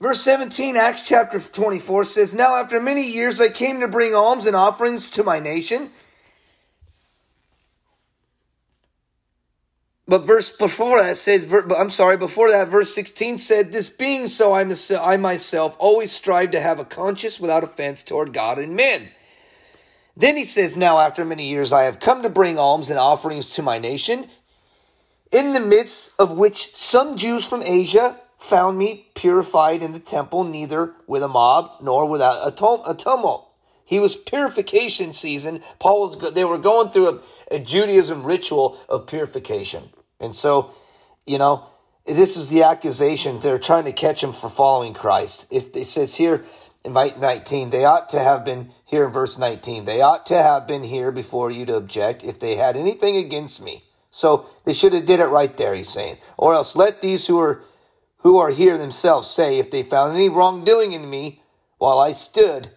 Verse 0.00 0.20
17, 0.20 0.76
Acts 0.76 1.08
chapter 1.08 1.40
24 1.40 2.04
says, 2.04 2.34
Now 2.34 2.56
after 2.56 2.78
many 2.78 3.06
years 3.10 3.40
I 3.40 3.48
came 3.48 3.80
to 3.80 3.88
bring 3.88 4.14
alms 4.14 4.46
and 4.46 4.54
offerings 4.54 5.08
to 5.10 5.24
my 5.24 5.40
nation. 5.40 5.90
but 10.06 10.26
verse 10.26 10.56
before 10.56 11.02
that 11.02 11.16
said, 11.16 11.50
I'm 11.76 11.90
sorry, 11.90 12.16
before 12.16 12.50
that, 12.50 12.68
verse 12.68 12.94
16 12.94 13.38
said, 13.38 13.72
This 13.72 13.88
being 13.88 14.26
so, 14.28 14.52
I, 14.52 14.64
I 15.00 15.16
myself 15.16 15.74
always 15.80 16.12
strive 16.12 16.52
to 16.52 16.60
have 16.60 16.78
a 16.78 16.84
conscience 16.84 17.40
without 17.40 17.64
offense 17.64 18.02
toward 18.02 18.32
God 18.32 18.58
and 18.58 18.76
men. 18.76 19.08
Then 20.16 20.36
he 20.36 20.44
says, 20.44 20.76
Now 20.76 20.98
after 20.98 21.24
many 21.24 21.48
years 21.48 21.72
I 21.72 21.84
have 21.84 22.00
come 22.00 22.22
to 22.22 22.28
bring 22.28 22.58
alms 22.58 22.90
and 22.90 22.98
offerings 22.98 23.50
to 23.50 23.62
my 23.62 23.78
nation, 23.78 24.28
in 25.32 25.52
the 25.52 25.60
midst 25.60 26.12
of 26.18 26.32
which 26.32 26.74
some 26.76 27.16
Jews 27.16 27.46
from 27.46 27.62
Asia 27.62 28.20
found 28.38 28.78
me 28.78 29.06
purified 29.14 29.82
in 29.82 29.92
the 29.92 29.98
temple, 29.98 30.44
neither 30.44 30.94
with 31.06 31.22
a 31.22 31.28
mob 31.28 31.70
nor 31.82 32.06
without 32.06 32.46
a, 32.46 32.94
tumult. 32.94 33.50
He 33.84 33.98
was 33.98 34.16
purification 34.16 35.12
season. 35.12 35.62
Paul 35.78 36.02
was, 36.02 36.32
they 36.32 36.44
were 36.44 36.58
going 36.58 36.90
through 36.90 37.08
a, 37.08 37.20
a 37.56 37.58
Judaism 37.58 38.22
ritual 38.22 38.78
of 38.88 39.06
purification. 39.06 39.90
And 40.20 40.34
so, 40.34 40.72
you 41.26 41.38
know, 41.38 41.66
this 42.06 42.36
is 42.36 42.50
the 42.50 42.62
accusations. 42.62 43.42
They're 43.42 43.58
trying 43.58 43.84
to 43.84 43.92
catch 43.92 44.22
him 44.22 44.32
for 44.32 44.50
following 44.50 44.92
Christ. 44.92 45.46
If 45.50 45.74
it 45.74 45.88
says 45.88 46.14
here 46.14 46.44
19, 46.86 47.70
they 47.70 47.84
ought 47.84 48.08
to 48.10 48.18
have 48.18 48.44
been 48.44 48.70
here 48.84 49.06
in 49.06 49.10
verse 49.10 49.38
19. 49.38 49.84
They 49.84 50.00
ought 50.00 50.26
to 50.26 50.42
have 50.42 50.66
been 50.66 50.84
here 50.84 51.10
before 51.10 51.50
you 51.50 51.64
to 51.66 51.76
object 51.76 52.22
if 52.22 52.38
they 52.38 52.56
had 52.56 52.76
anything 52.76 53.16
against 53.16 53.62
me. 53.62 53.84
So 54.10 54.46
they 54.64 54.72
should 54.72 54.92
have 54.92 55.06
did 55.06 55.20
it 55.20 55.26
right 55.26 55.56
there, 55.56 55.74
he's 55.74 55.88
saying. 55.88 56.18
Or 56.36 56.54
else 56.54 56.76
let 56.76 57.02
these 57.02 57.26
who 57.26 57.38
are 57.40 57.64
who 58.18 58.38
are 58.38 58.50
here 58.50 58.78
themselves 58.78 59.28
say 59.28 59.58
if 59.58 59.70
they 59.70 59.82
found 59.82 60.14
any 60.14 60.30
wrongdoing 60.30 60.92
in 60.92 61.10
me 61.10 61.42
while 61.76 61.98
I 61.98 62.12
stood 62.12 62.70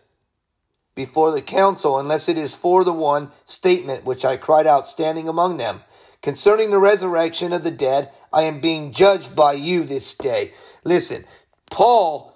before 0.93 1.31
the 1.31 1.41
council, 1.41 1.97
unless 1.97 2.27
it 2.27 2.37
is 2.37 2.53
for 2.53 2.83
the 2.83 2.91
one 2.91 3.31
statement 3.45 4.03
which 4.03 4.25
I 4.25 4.35
cried 4.35 4.67
out 4.67 4.87
standing 4.87 5.29
among 5.29 5.57
them. 5.57 5.83
Concerning 6.21 6.71
the 6.71 6.79
resurrection 6.79 7.53
of 7.53 7.63
the 7.63 7.71
dead, 7.71 8.11
I 8.33 8.41
am 8.41 8.59
being 8.59 8.91
judged 8.91 9.35
by 9.35 9.53
you 9.53 9.85
this 9.85 10.13
day. 10.15 10.51
Listen, 10.83 11.23
Paul 11.69 12.33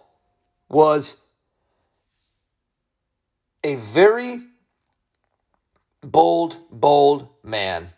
was 0.70 1.18
a 3.64 3.76
very 3.76 4.42
bold, 6.02 6.58
bold 6.72 7.30
man. 7.44 7.90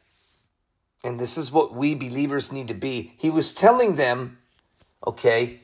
And 1.03 1.19
this 1.19 1.37
is 1.37 1.51
what 1.51 1.73
we 1.73 1.95
believers 1.95 2.51
need 2.51 2.67
to 2.69 2.73
be. 2.73 3.13
He 3.17 3.29
was 3.29 3.53
telling 3.53 3.95
them, 3.95 4.37
okay, 5.05 5.59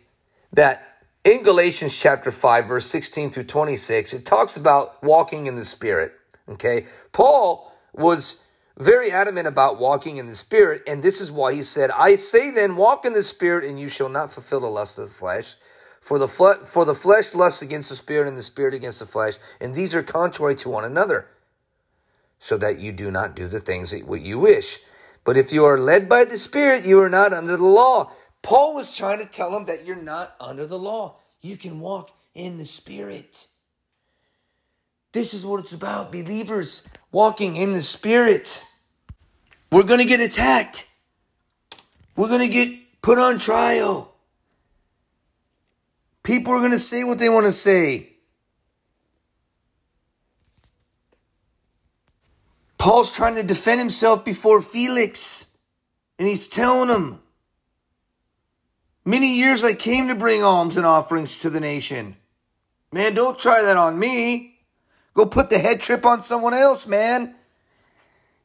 that 0.52 0.90
in 1.24 1.44
Galatians 1.44 1.98
chapter 1.98 2.32
5, 2.32 2.66
verse 2.66 2.86
16 2.86 3.32
through 3.32 3.44
26, 3.44 4.14
it 4.14 4.26
talks 4.26 4.58
about 4.58 5.02
walking 5.04 5.48
in 5.48 5.56
the 5.56 5.66
Spirit. 5.66 6.14
Okay. 6.48 6.88
Paul 7.12 7.74
was 7.94 8.42
very 8.78 9.12
adamant 9.12 9.48
about 9.48 9.80
walking 9.80 10.18
in 10.18 10.28
the 10.28 10.36
Spirit, 10.36 10.84
and 10.88 11.04
this 11.04 11.22
is 11.22 11.32
why 11.32 11.54
he 11.54 11.64
said, 11.64 11.92
I 11.92 12.16
say 12.16 12.50
then, 12.50 12.76
walk 12.76 13.06
in 13.06 13.14
the 13.14 13.24
Spirit, 13.24 13.66
and 13.66 13.80
you 13.80 13.90
shall 13.90 14.10
not 14.10 14.32
fulfill 14.32 14.62
the 14.62 14.68
lust 14.68 14.98
of 14.98 15.08
the 15.08 15.14
flesh. 15.14 15.56
For 16.02 16.18
the, 16.18 16.28
for 16.28 16.86
the 16.86 16.96
flesh 16.96 17.36
lusts 17.36 17.62
against 17.62 17.90
the 17.90 17.96
Spirit, 17.96 18.28
and 18.28 18.38
the 18.38 18.44
Spirit 18.44 18.74
against 18.74 19.00
the 19.00 19.06
flesh, 19.06 19.36
and 19.60 19.76
these 19.76 19.94
are 19.94 20.02
contrary 20.02 20.56
to 20.56 20.70
one 20.70 20.86
another, 20.86 21.28
so 22.40 22.58
that 22.58 22.80
you 22.80 22.92
do 22.92 23.12
not 23.12 23.36
do 23.36 23.48
the 23.48 23.60
things 23.60 23.92
that 23.92 24.08
what 24.08 24.22
you 24.22 24.40
wish. 24.40 24.80
But 25.26 25.38
if 25.38 25.52
you 25.52 25.66
are 25.66 25.78
led 25.78 26.08
by 26.08 26.24
the 26.24 26.38
Spirit, 26.38 26.86
you 26.86 27.00
are 27.02 27.10
not 27.10 27.34
under 27.34 27.58
the 27.58 27.66
law. 27.66 28.12
Paul 28.42 28.74
was 28.74 28.96
trying 28.96 29.20
to 29.20 29.26
tell 29.26 29.52
them 29.52 29.66
that 29.66 29.86
you're 29.86 29.96
not 29.96 30.36
under 30.40 30.66
the 30.66 30.80
law. 30.80 31.18
You 31.42 31.58
can 31.58 31.80
walk 31.80 32.12
in 32.34 32.58
the 32.58 32.66
Spirit. 32.66 33.48
This 35.12 35.34
is 35.34 35.46
what 35.46 35.60
it's 35.60 35.74
about, 35.74 36.12
believers 36.12 36.88
walking 37.12 37.56
in 37.56 37.74
the 37.74 37.82
Spirit. 37.82 38.64
We're 39.72 39.84
going 39.84 40.00
to 40.00 40.06
get 40.06 40.20
attacked. 40.20 40.88
We're 42.16 42.28
going 42.28 42.48
to 42.48 42.48
get 42.48 43.02
put 43.02 43.18
on 43.18 43.38
trial. 43.38 44.14
People 46.30 46.54
are 46.54 46.60
going 46.60 46.70
to 46.70 46.78
say 46.78 47.04
what 47.04 47.18
they 47.18 47.28
want 47.28 47.48
to 47.48 47.52
say. 47.52 48.12
Paul's 52.78 53.16
trying 53.16 53.34
to 53.34 53.42
defend 53.42 53.80
himself 53.80 54.24
before 54.24 54.62
Felix, 54.62 55.58
and 56.20 56.28
he's 56.28 56.48
telling 56.48 56.90
him, 56.90 57.20
Many 59.04 59.40
years 59.40 59.64
I 59.64 59.74
came 59.74 60.08
to 60.10 60.14
bring 60.14 60.44
alms 60.44 60.78
and 60.78 60.86
offerings 60.86 61.40
to 61.40 61.50
the 61.50 61.60
nation. 61.60 62.16
Man, 62.92 63.16
don't 63.16 63.40
try 63.40 63.64
that 63.64 63.78
on 63.78 63.98
me. 63.98 64.60
Go 65.16 65.26
put 65.26 65.50
the 65.50 65.58
head 65.58 65.82
trip 65.82 66.06
on 66.06 66.20
someone 66.20 66.54
else, 66.54 66.86
man. 66.86 67.34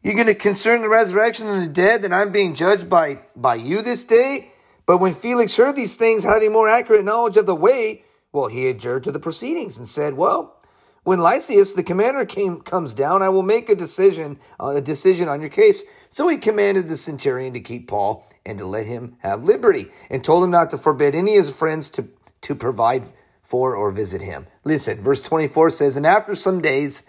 You're 0.02 0.14
going 0.14 0.26
to 0.28 0.34
concern 0.34 0.80
the 0.80 0.88
resurrection 0.88 1.50
of 1.50 1.60
the 1.60 1.68
dead 1.68 2.00
that 2.00 2.14
I'm 2.14 2.32
being 2.32 2.54
judged 2.54 2.88
by, 2.88 3.18
by 3.36 3.56
you 3.56 3.82
this 3.82 4.04
day? 4.04 4.53
But 4.86 4.98
when 4.98 5.14
Felix 5.14 5.56
heard 5.56 5.76
these 5.76 5.96
things, 5.96 6.24
having 6.24 6.52
more 6.52 6.68
accurate 6.68 7.04
knowledge 7.04 7.36
of 7.36 7.46
the 7.46 7.54
way, 7.54 8.04
well, 8.32 8.48
he 8.48 8.68
adjourned 8.68 9.04
to 9.04 9.12
the 9.12 9.20
proceedings 9.20 9.78
and 9.78 9.88
said, 9.88 10.14
Well, 10.14 10.60
when 11.04 11.18
Lysias, 11.18 11.74
the 11.74 11.82
commander, 11.82 12.24
came 12.24 12.60
comes 12.60 12.94
down, 12.94 13.22
I 13.22 13.28
will 13.28 13.42
make 13.42 13.68
a 13.68 13.74
decision, 13.74 14.38
uh, 14.58 14.74
a 14.76 14.80
decision 14.80 15.28
on 15.28 15.40
your 15.40 15.50
case. 15.50 15.84
So 16.08 16.28
he 16.28 16.38
commanded 16.38 16.88
the 16.88 16.96
centurion 16.96 17.52
to 17.54 17.60
keep 17.60 17.88
Paul 17.88 18.26
and 18.46 18.58
to 18.58 18.64
let 18.64 18.86
him 18.86 19.16
have 19.20 19.44
liberty, 19.44 19.86
and 20.10 20.24
told 20.24 20.44
him 20.44 20.50
not 20.50 20.70
to 20.70 20.78
forbid 20.78 21.14
any 21.14 21.36
of 21.36 21.46
his 21.46 21.54
friends 21.54 21.90
to 21.90 22.08
to 22.42 22.54
provide 22.54 23.06
for 23.42 23.74
or 23.74 23.90
visit 23.90 24.20
him. 24.20 24.46
Listen, 24.64 25.02
verse 25.02 25.22
twenty 25.22 25.48
four 25.48 25.70
says, 25.70 25.96
and 25.96 26.06
after 26.06 26.34
some 26.34 26.60
days, 26.60 27.02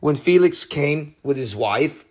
when 0.00 0.14
Felix 0.14 0.64
came 0.64 1.14
with 1.22 1.36
his 1.36 1.56
wife 1.56 2.04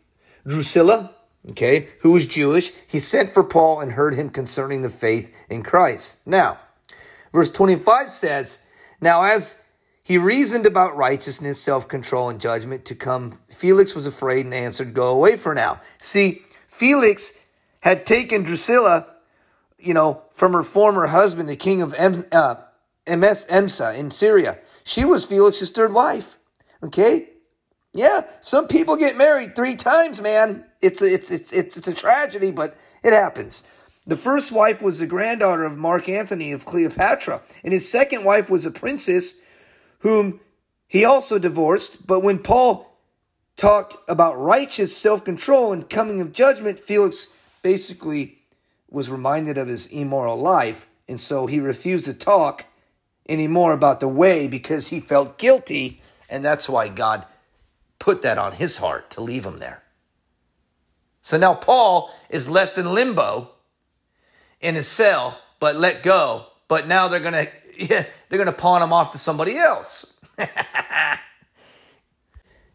Drusilla, 0.46 1.14
okay, 1.52 1.88
who 2.02 2.12
was 2.12 2.26
Jewish, 2.28 2.72
he 2.88 3.00
sent 3.00 3.32
for 3.32 3.44
Paul 3.44 3.80
and 3.82 3.94
heard 3.94 4.14
him 4.14 4.30
concerning 4.30 4.82
the 4.82 4.90
faith 4.90 5.46
in 5.50 5.64
Christ. 5.64 6.26
Now, 6.28 6.60
verse 7.34 7.50
twenty 7.50 7.76
five 7.76 8.12
says, 8.12 8.66
now 9.02 9.24
as 9.24 9.64
he 10.08 10.18
reasoned 10.18 10.66
about 10.66 10.96
righteousness, 10.96 11.62
self 11.62 11.90
control, 11.90 12.30
and 12.30 12.40
judgment 12.40 12.86
to 12.86 12.96
come. 12.96 13.32
Felix 13.50 13.94
was 13.94 14.08
afraid 14.08 14.46
and 14.46 14.54
answered, 14.54 14.94
Go 14.94 15.14
away 15.14 15.36
for 15.36 15.54
now. 15.54 15.82
See, 15.98 16.44
Felix 16.66 17.38
had 17.82 18.06
taken 18.06 18.44
Drusilla, 18.44 19.06
you 19.78 19.94
know, 19.94 20.22
from 20.32 20.54
her 20.54 20.64
former 20.64 21.08
husband, 21.08 21.50
the 21.50 21.58
king 21.58 21.82
of 21.82 21.94
M- 21.96 22.26
uh, 22.32 22.56
MS 23.06 23.48
Emsa 23.50 23.98
in 23.98 24.10
Syria. 24.10 24.60
She 24.86 25.04
was 25.04 25.26
Felix's 25.26 25.72
third 25.72 25.92
wife. 25.92 26.38
Okay? 26.82 27.28
Yeah, 27.94 28.22
some 28.42 28.68
people 28.68 28.96
get 28.96 29.18
married 29.18 29.56
three 29.56 29.76
times, 29.76 30.22
man. 30.22 30.66
It's 30.82 31.02
a, 31.02 31.06
it's, 31.14 31.32
it's, 31.32 31.52
it's, 31.52 31.78
it's 31.78 31.88
a 31.88 31.94
tragedy, 31.94 32.52
but 32.52 32.76
it 33.04 33.14
happens. 33.14 33.64
The 34.06 34.16
first 34.16 34.52
wife 34.52 34.82
was 34.82 35.00
the 35.00 35.08
granddaughter 35.08 35.64
of 35.66 35.78
Mark 35.78 36.08
Antony 36.08 36.52
of 36.52 36.66
Cleopatra, 36.66 37.42
and 37.64 37.74
his 37.74 37.90
second 37.90 38.24
wife 38.24 38.50
was 38.50 38.66
a 38.66 38.72
princess 38.72 39.36
whom 40.00 40.40
he 40.88 41.04
also 41.04 41.40
divorced. 41.40 42.08
But 42.08 42.22
when 42.22 42.40
Paul 42.40 42.88
talked 43.58 43.98
about 44.08 44.40
righteous 44.40 44.96
self 44.96 45.26
control 45.26 45.74
and 45.74 45.90
coming 45.90 46.22
of 46.22 46.32
judgment, 46.32 46.80
Felix 46.80 47.28
basically 47.62 48.38
was 48.90 49.10
reminded 49.10 49.58
of 49.58 49.68
his 49.68 49.88
immoral 49.88 50.38
life. 50.38 50.88
And 51.10 51.20
so 51.20 51.48
he 51.48 51.60
refused 51.60 52.06
to 52.06 52.14
talk 52.14 52.66
anymore 53.28 53.74
about 53.74 54.00
the 54.00 54.08
way 54.08 54.48
because 54.48 54.88
he 54.88 55.00
felt 55.00 55.38
guilty. 55.38 56.02
And 56.30 56.46
that's 56.46 56.70
why 56.70 56.88
God 56.88 57.26
put 58.00 58.22
that 58.22 58.38
on 58.38 58.54
his 58.54 58.78
heart 58.78 59.10
to 59.12 59.22
leave 59.22 59.46
him 59.46 59.60
there. 59.60 59.84
So 61.22 61.38
now 61.38 61.56
Paul 61.56 62.14
is 62.30 62.50
left 62.50 62.78
in 62.78 62.94
limbo 62.94 63.52
in 64.62 64.76
his 64.76 64.88
cell, 64.88 65.40
but 65.60 65.76
let 65.76 66.04
go. 66.04 66.46
But 66.68 66.88
now 66.88 67.08
they're 67.08 67.20
to 67.20 67.48
yeah, 67.78 68.06
they're 68.30 68.44
to 68.44 68.52
pawn 68.52 68.82
him 68.82 68.94
off 68.94 69.12
to 69.12 69.18
somebody 69.18 69.58
else. 69.58 70.24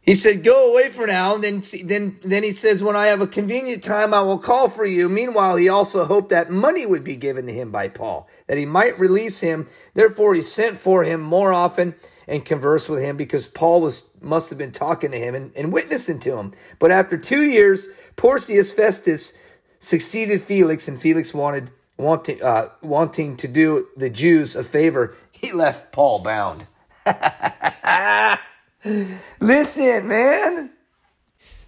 he 0.01 0.15
said, 0.15 0.45
"Go 0.45 0.71
away 0.71 0.91
for 0.91 1.07
now." 1.07 1.35
And 1.35 1.45
then, 1.45 1.63
then, 1.85 2.19
then 2.23 2.43
he 2.43 2.53
says, 2.53 2.83
"When 2.83 2.97
I 2.97 3.07
have 3.07 3.21
a 3.21 3.27
convenient 3.27 3.83
time, 3.83 4.15
I 4.15 4.23
will 4.23 4.39
call 4.39 4.69
for 4.69 4.85
you." 4.85 5.09
Meanwhile, 5.09 5.57
he 5.57 5.69
also 5.69 6.05
hoped 6.05 6.31
that 6.31 6.51
money 6.51 6.87
would 6.87 7.05
be 7.05 7.17
given 7.17 7.47
to 7.47 7.53
him 7.53 7.71
by 7.71 7.89
Paul, 7.89 8.29
that 8.47 8.59
he 8.59 8.67
might 8.67 8.99
release 8.99 9.41
him. 9.41 9.67
Therefore, 9.95 10.35
he 10.35 10.43
sent 10.43 10.79
for 10.79 11.05
him 11.05 11.21
more 11.21 11.53
often 11.53 11.95
and 12.27 12.45
converse 12.45 12.89
with 12.89 13.03
him 13.03 13.17
because 13.17 13.47
Paul 13.47 13.81
was 13.81 14.11
must 14.21 14.51
have 14.51 14.59
been 14.59 14.73
talking 14.73 15.11
to 15.11 15.19
him 15.19 15.35
and, 15.35 15.53
and 15.57 15.73
witnessing 15.73 16.19
to 16.21 16.37
him. 16.37 16.53
But 16.79 16.91
after 16.91 17.17
two 17.17 17.45
years, 17.45 17.89
Porcius 18.17 18.73
Festus 18.73 19.39
succeeded 19.79 20.41
Felix, 20.41 20.87
and 20.87 20.99
Felix 20.99 21.35
wanted 21.35 21.71
wanting, 21.97 22.43
uh, 22.43 22.69
wanting 22.83 23.37
to 23.39 23.49
do 23.49 23.89
the 23.97 24.11
Jews 24.11 24.55
a 24.57 24.65
favor, 24.65 25.15
he 25.31 25.53
left 25.53 25.93
Paul 25.93 26.21
bound. 26.23 26.67
Listen, 29.41 30.09
man. 30.09 30.71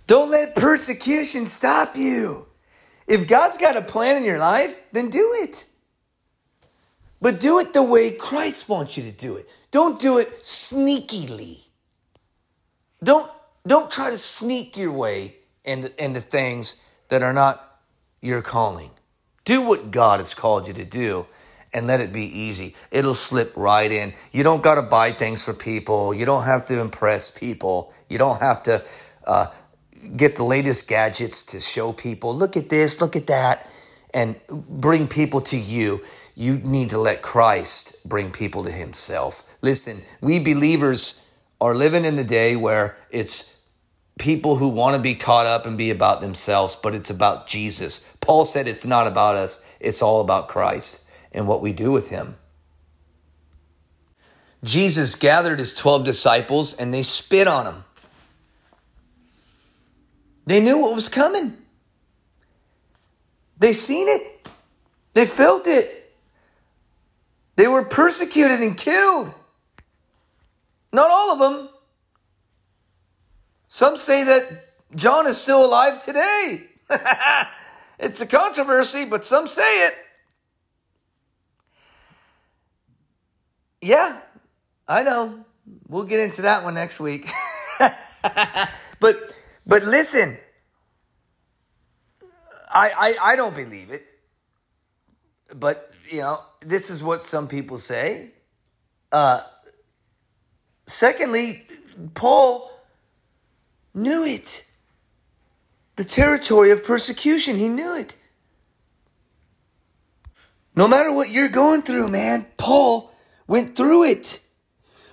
Don't 0.06 0.30
let 0.30 0.54
persecution 0.54 1.46
stop 1.46 1.92
you. 1.94 2.46
If 3.06 3.26
God's 3.28 3.58
got 3.58 3.76
a 3.76 3.82
plan 3.82 4.16
in 4.16 4.24
your 4.24 4.38
life, 4.38 4.86
then 4.92 5.08
do 5.10 5.30
it. 5.42 5.66
But 7.20 7.40
do 7.40 7.58
it 7.58 7.72
the 7.72 7.82
way 7.82 8.10
Christ 8.18 8.68
wants 8.68 8.98
you 8.98 9.04
to 9.04 9.12
do 9.12 9.36
it. 9.36 9.46
Don't 9.74 10.00
do 10.00 10.18
it 10.18 10.28
sneakily. 10.42 11.58
Don't 13.02 13.28
don't 13.66 13.90
try 13.90 14.10
to 14.10 14.18
sneak 14.18 14.76
your 14.76 14.92
way 14.92 15.34
into, 15.64 15.90
into 16.02 16.20
things 16.20 16.80
that 17.08 17.24
are 17.24 17.32
not 17.32 17.80
your 18.22 18.40
calling. 18.40 18.90
Do 19.44 19.66
what 19.66 19.90
God 19.90 20.20
has 20.20 20.32
called 20.32 20.68
you 20.68 20.74
to 20.74 20.84
do 20.84 21.26
and 21.72 21.88
let 21.88 22.00
it 22.00 22.12
be 22.12 22.22
easy. 22.24 22.76
It'll 22.92 23.16
slip 23.16 23.52
right 23.56 23.90
in. 23.90 24.12
You 24.30 24.44
don't 24.44 24.62
got 24.62 24.76
to 24.76 24.82
buy 24.82 25.10
things 25.10 25.44
for 25.44 25.54
people. 25.54 26.14
You 26.14 26.24
don't 26.24 26.44
have 26.44 26.64
to 26.66 26.80
impress 26.80 27.32
people. 27.32 27.92
You 28.08 28.18
don't 28.18 28.40
have 28.40 28.62
to 28.62 28.80
uh, 29.26 29.46
get 30.16 30.36
the 30.36 30.44
latest 30.44 30.86
gadgets 30.86 31.42
to 31.46 31.58
show 31.58 31.92
people, 31.92 32.32
look 32.32 32.56
at 32.56 32.68
this, 32.68 33.00
look 33.00 33.16
at 33.16 33.26
that, 33.26 33.68
and 34.14 34.36
bring 34.68 35.08
people 35.08 35.40
to 35.40 35.56
you. 35.56 36.00
You 36.34 36.56
need 36.58 36.90
to 36.90 36.98
let 36.98 37.22
Christ 37.22 38.08
bring 38.08 38.30
people 38.30 38.64
to 38.64 38.70
himself. 38.70 39.56
Listen, 39.62 39.98
we 40.20 40.38
believers 40.38 41.26
are 41.60 41.74
living 41.74 42.04
in 42.04 42.18
a 42.18 42.24
day 42.24 42.56
where 42.56 42.96
it's 43.10 43.60
people 44.18 44.56
who 44.56 44.68
want 44.68 44.94
to 44.94 45.00
be 45.00 45.14
caught 45.14 45.46
up 45.46 45.66
and 45.66 45.78
be 45.78 45.90
about 45.90 46.20
themselves, 46.20 46.76
but 46.76 46.94
it's 46.94 47.10
about 47.10 47.46
Jesus. 47.46 48.08
Paul 48.20 48.44
said 48.44 48.66
it's 48.66 48.84
not 48.84 49.06
about 49.06 49.36
us, 49.36 49.64
it's 49.80 50.02
all 50.02 50.20
about 50.20 50.48
Christ 50.48 51.08
and 51.32 51.46
what 51.46 51.60
we 51.60 51.72
do 51.72 51.90
with 51.90 52.10
him. 52.10 52.36
Jesus 54.64 55.14
gathered 55.14 55.58
his 55.58 55.74
12 55.74 56.04
disciples 56.04 56.74
and 56.74 56.92
they 56.92 57.02
spit 57.02 57.46
on 57.46 57.66
him. 57.66 57.84
They 60.46 60.60
knew 60.60 60.80
what 60.80 60.94
was 60.94 61.08
coming. 61.08 61.56
They 63.58 63.72
seen 63.72 64.08
it. 64.08 64.48
They 65.12 65.26
felt 65.26 65.66
it. 65.66 66.03
They 67.56 67.68
were 67.68 67.84
persecuted 67.84 68.60
and 68.60 68.76
killed. 68.76 69.34
Not 70.92 71.10
all 71.10 71.32
of 71.32 71.38
them. 71.38 71.68
Some 73.68 73.96
say 73.98 74.24
that 74.24 74.64
John 74.94 75.26
is 75.26 75.36
still 75.36 75.64
alive 75.64 76.04
today. 76.04 76.62
it's 77.98 78.20
a 78.20 78.26
controversy, 78.26 79.04
but 79.04 79.24
some 79.24 79.48
say 79.48 79.86
it. 79.86 79.94
Yeah, 83.80 84.18
I 84.88 85.02
know. 85.02 85.44
We'll 85.88 86.04
get 86.04 86.20
into 86.20 86.42
that 86.42 86.64
one 86.64 86.74
next 86.74 87.00
week. 87.00 87.28
but 89.00 89.34
but 89.66 89.84
listen, 89.84 90.38
I, 92.70 92.90
I 92.96 93.32
I 93.32 93.36
don't 93.36 93.54
believe 93.54 93.90
it. 93.90 94.04
But 95.54 95.93
you 96.08 96.20
know, 96.20 96.40
this 96.60 96.90
is 96.90 97.02
what 97.02 97.22
some 97.22 97.48
people 97.48 97.78
say. 97.78 98.30
Uh, 99.12 99.40
secondly, 100.86 101.66
Paul 102.14 102.70
knew 103.94 104.24
it. 104.24 104.68
The 105.96 106.04
territory 106.04 106.70
of 106.70 106.84
persecution, 106.84 107.56
he 107.56 107.68
knew 107.68 107.96
it. 107.96 108.16
No 110.76 110.88
matter 110.88 111.12
what 111.12 111.30
you're 111.30 111.48
going 111.48 111.82
through, 111.82 112.08
man, 112.08 112.46
Paul 112.56 113.12
went 113.46 113.76
through 113.76 114.04
it. 114.04 114.40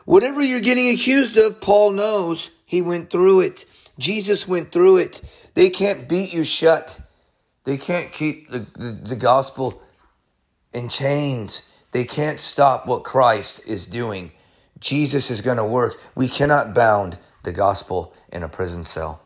Whatever 0.05 0.41
you're 0.41 0.59
getting 0.59 0.89
accused 0.89 1.37
of, 1.37 1.61
Paul 1.61 1.91
knows 1.91 2.51
he 2.65 2.81
went 2.81 3.11
through 3.11 3.41
it. 3.41 3.65
Jesus 3.99 4.47
went 4.47 4.71
through 4.71 4.97
it. 4.97 5.21
They 5.53 5.69
can't 5.69 6.09
beat 6.09 6.33
you 6.33 6.43
shut. 6.43 6.99
They 7.63 7.77
can't 7.77 8.11
keep 8.11 8.49
the, 8.49 8.65
the, 8.75 8.91
the 9.09 9.15
gospel 9.15 9.83
in 10.73 10.89
chains. 10.89 11.71
They 11.91 12.05
can't 12.05 12.39
stop 12.39 12.87
what 12.87 13.03
Christ 13.03 13.67
is 13.67 13.85
doing. 13.85 14.31
Jesus 14.79 15.29
is 15.29 15.41
going 15.41 15.57
to 15.57 15.65
work. 15.65 15.99
We 16.15 16.27
cannot 16.27 16.73
bound 16.73 17.17
the 17.43 17.51
gospel 17.51 18.13
in 18.31 18.43
a 18.43 18.49
prison 18.49 18.83
cell. 18.83 19.21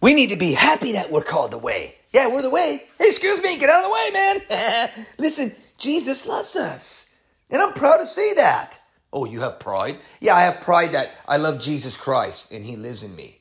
We 0.00 0.14
need 0.14 0.30
to 0.30 0.36
be 0.36 0.52
happy 0.52 0.92
that 0.92 1.10
we're 1.10 1.22
called 1.22 1.52
the 1.52 1.58
way. 1.58 1.96
Yeah, 2.12 2.28
we're 2.28 2.42
the 2.42 2.50
way. 2.50 2.82
Hey, 2.98 3.06
excuse 3.08 3.42
me, 3.42 3.58
get 3.58 3.70
out 3.70 3.78
of 3.78 3.84
the 3.84 3.92
way, 3.92 4.10
man. 4.12 5.06
Listen, 5.18 5.52
Jesus 5.78 6.26
loves 6.26 6.56
us. 6.56 7.16
And 7.50 7.62
I'm 7.62 7.72
proud 7.72 7.98
to 7.98 8.06
say 8.06 8.34
that. 8.34 8.78
Oh, 9.12 9.24
you 9.24 9.40
have 9.40 9.60
pride? 9.60 9.98
Yeah, 10.20 10.34
I 10.34 10.42
have 10.42 10.60
pride 10.60 10.92
that 10.92 11.12
I 11.28 11.36
love 11.36 11.60
Jesus 11.60 11.96
Christ 11.96 12.52
and 12.52 12.64
he 12.64 12.76
lives 12.76 13.02
in 13.02 13.14
me. 13.14 13.38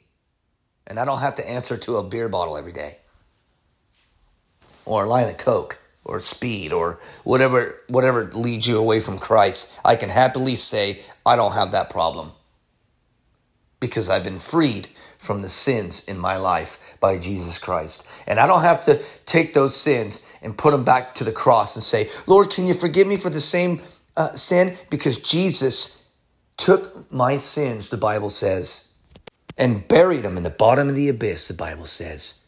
And 0.85 0.99
I 0.99 1.05
don't 1.05 1.19
have 1.19 1.35
to 1.35 1.49
answer 1.49 1.77
to 1.77 1.97
a 1.97 2.03
beer 2.03 2.29
bottle 2.29 2.57
every 2.57 2.73
day. 2.73 2.97
Or 4.85 5.05
a 5.05 5.07
line 5.07 5.29
of 5.29 5.37
Coke 5.37 5.80
or 6.03 6.19
speed 6.19 6.73
or 6.73 6.99
whatever 7.23 7.77
whatever 7.87 8.25
leads 8.33 8.67
you 8.67 8.77
away 8.77 8.99
from 8.99 9.19
Christ. 9.19 9.79
I 9.85 9.95
can 9.95 10.09
happily 10.09 10.55
say 10.55 11.01
I 11.25 11.35
don't 11.35 11.53
have 11.53 11.71
that 11.71 11.89
problem. 11.89 12.31
Because 13.79 14.09
I've 14.09 14.23
been 14.23 14.39
freed 14.39 14.89
from 15.17 15.41
the 15.41 15.49
sins 15.49 16.03
in 16.05 16.17
my 16.17 16.37
life 16.37 16.97
by 16.99 17.17
Jesus 17.17 17.57
Christ. 17.57 18.07
And 18.27 18.39
I 18.39 18.47
don't 18.47 18.61
have 18.61 18.81
to 18.85 19.01
take 19.25 19.53
those 19.53 19.75
sins 19.75 20.27
and 20.41 20.57
put 20.57 20.71
them 20.71 20.83
back 20.83 21.15
to 21.15 21.23
the 21.23 21.31
cross 21.31 21.75
and 21.75 21.83
say, 21.83 22.09
Lord, 22.27 22.49
can 22.49 22.67
you 22.67 22.73
forgive 22.73 23.07
me 23.07 23.17
for 23.17 23.29
the 23.29 23.41
same 23.41 23.81
uh, 24.17 24.33
sin 24.33 24.77
because 24.89 25.17
Jesus 25.17 26.11
took 26.57 27.11
my 27.11 27.37
sins, 27.37 27.89
the 27.89 27.97
Bible 27.97 28.29
says, 28.29 28.91
and 29.57 29.87
buried 29.87 30.23
them 30.23 30.37
in 30.37 30.43
the 30.43 30.49
bottom 30.49 30.89
of 30.89 30.95
the 30.95 31.09
abyss, 31.09 31.47
the 31.47 31.53
Bible 31.53 31.85
says, 31.85 32.47